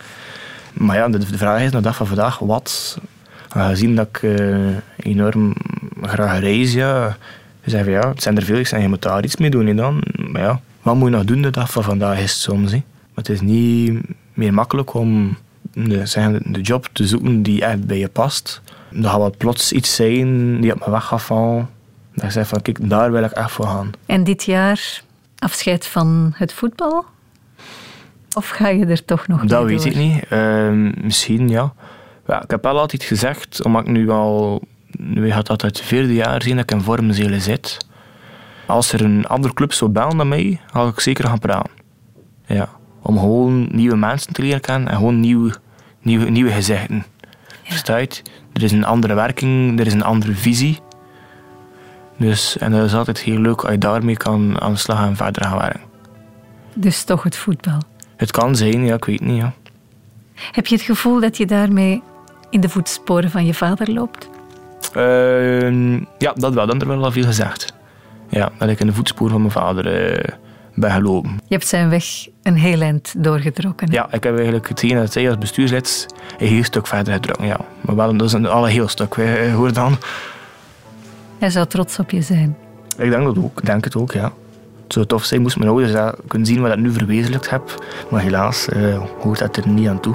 [0.72, 2.98] Maar ja, de vraag is naar dag van vandaag, wat?
[3.48, 5.54] Aangezien dat ik uh, enorm
[6.02, 7.16] graag reis, ja.
[7.64, 9.66] Zeg van, ja, het zijn er veel, ik zeg, je moet daar iets mee doen.
[9.66, 10.02] He, dan.
[10.30, 12.70] Maar ja, wat moet je nog doen de dag van vandaag is het soms.
[12.70, 12.76] He.
[12.76, 14.00] Maar het is niet
[14.34, 15.36] meer makkelijk om
[15.72, 18.60] de, zeg, de job te zoeken die echt bij je past.
[18.90, 21.68] Dan gaat wat plots iets zijn die op me weg gaat vallen.
[22.14, 23.90] Dat ik zeg van, kijk, daar wil ik echt voor gaan.
[24.06, 25.02] En dit jaar
[25.38, 27.04] afscheid van het voetbal?
[28.36, 29.86] Of ga je er toch nog Dat weet door?
[29.86, 30.24] ik niet.
[30.30, 31.72] Uh, misschien, ja.
[32.28, 32.42] Ja.
[32.42, 34.62] Ik heb wel altijd gezegd, omdat ik nu al...
[34.98, 37.86] Nu gaat dat uit het vierde jaar zien dat ik in Vormzelen zit.
[38.66, 41.70] Als er een andere club zou bellen dan mij, ga ik zeker gaan praten.
[42.46, 42.68] Ja.
[43.02, 45.54] Om gewoon nieuwe mensen te leren kennen en gewoon nieuwe,
[46.02, 47.04] nieuwe, nieuwe gezichten.
[47.84, 47.96] Ja.
[48.52, 50.78] Er is een andere werking, er is een andere visie.
[52.16, 55.16] Dus, en dat is altijd heel leuk als je daarmee kan aan de slag en
[55.16, 55.80] verder gaan werken.
[56.74, 57.78] Dus toch het voetbal?
[58.16, 59.36] Het kan zijn, ja, ik weet niet.
[59.36, 59.52] Ja.
[60.52, 62.02] Heb je het gevoel dat je daarmee
[62.50, 64.28] in de voetsporen van je vader loopt?
[64.96, 66.66] Uh, ja, dat wel.
[66.66, 67.72] Dat er wel al veel gezegd.
[68.28, 70.24] Ja, dat ik in de voetsporen van mijn vader uh,
[70.74, 71.30] ben gelopen.
[71.30, 72.04] Je hebt zijn weg
[72.42, 73.88] een heel eind doorgetrokken.
[73.90, 76.06] Ja, ik heb eigenlijk hetgeen dat hij als bestuurslid
[76.38, 77.46] een heel stuk verder getrokken.
[77.46, 77.60] Ja.
[77.80, 79.14] Maar wel, dat is een alle heel stuk,
[79.54, 79.96] hoor dan.
[81.38, 82.56] Hij zou trots op je zijn.
[82.96, 83.58] Ik denk dat ook.
[83.58, 84.32] Ik denk het ook, ja.
[84.82, 87.84] Het zou tof zijn, moest mijn ouders kunnen zien wat ik nu verwezenlijkt heb.
[88.10, 90.14] Maar helaas uh, hoort dat er niet aan toe.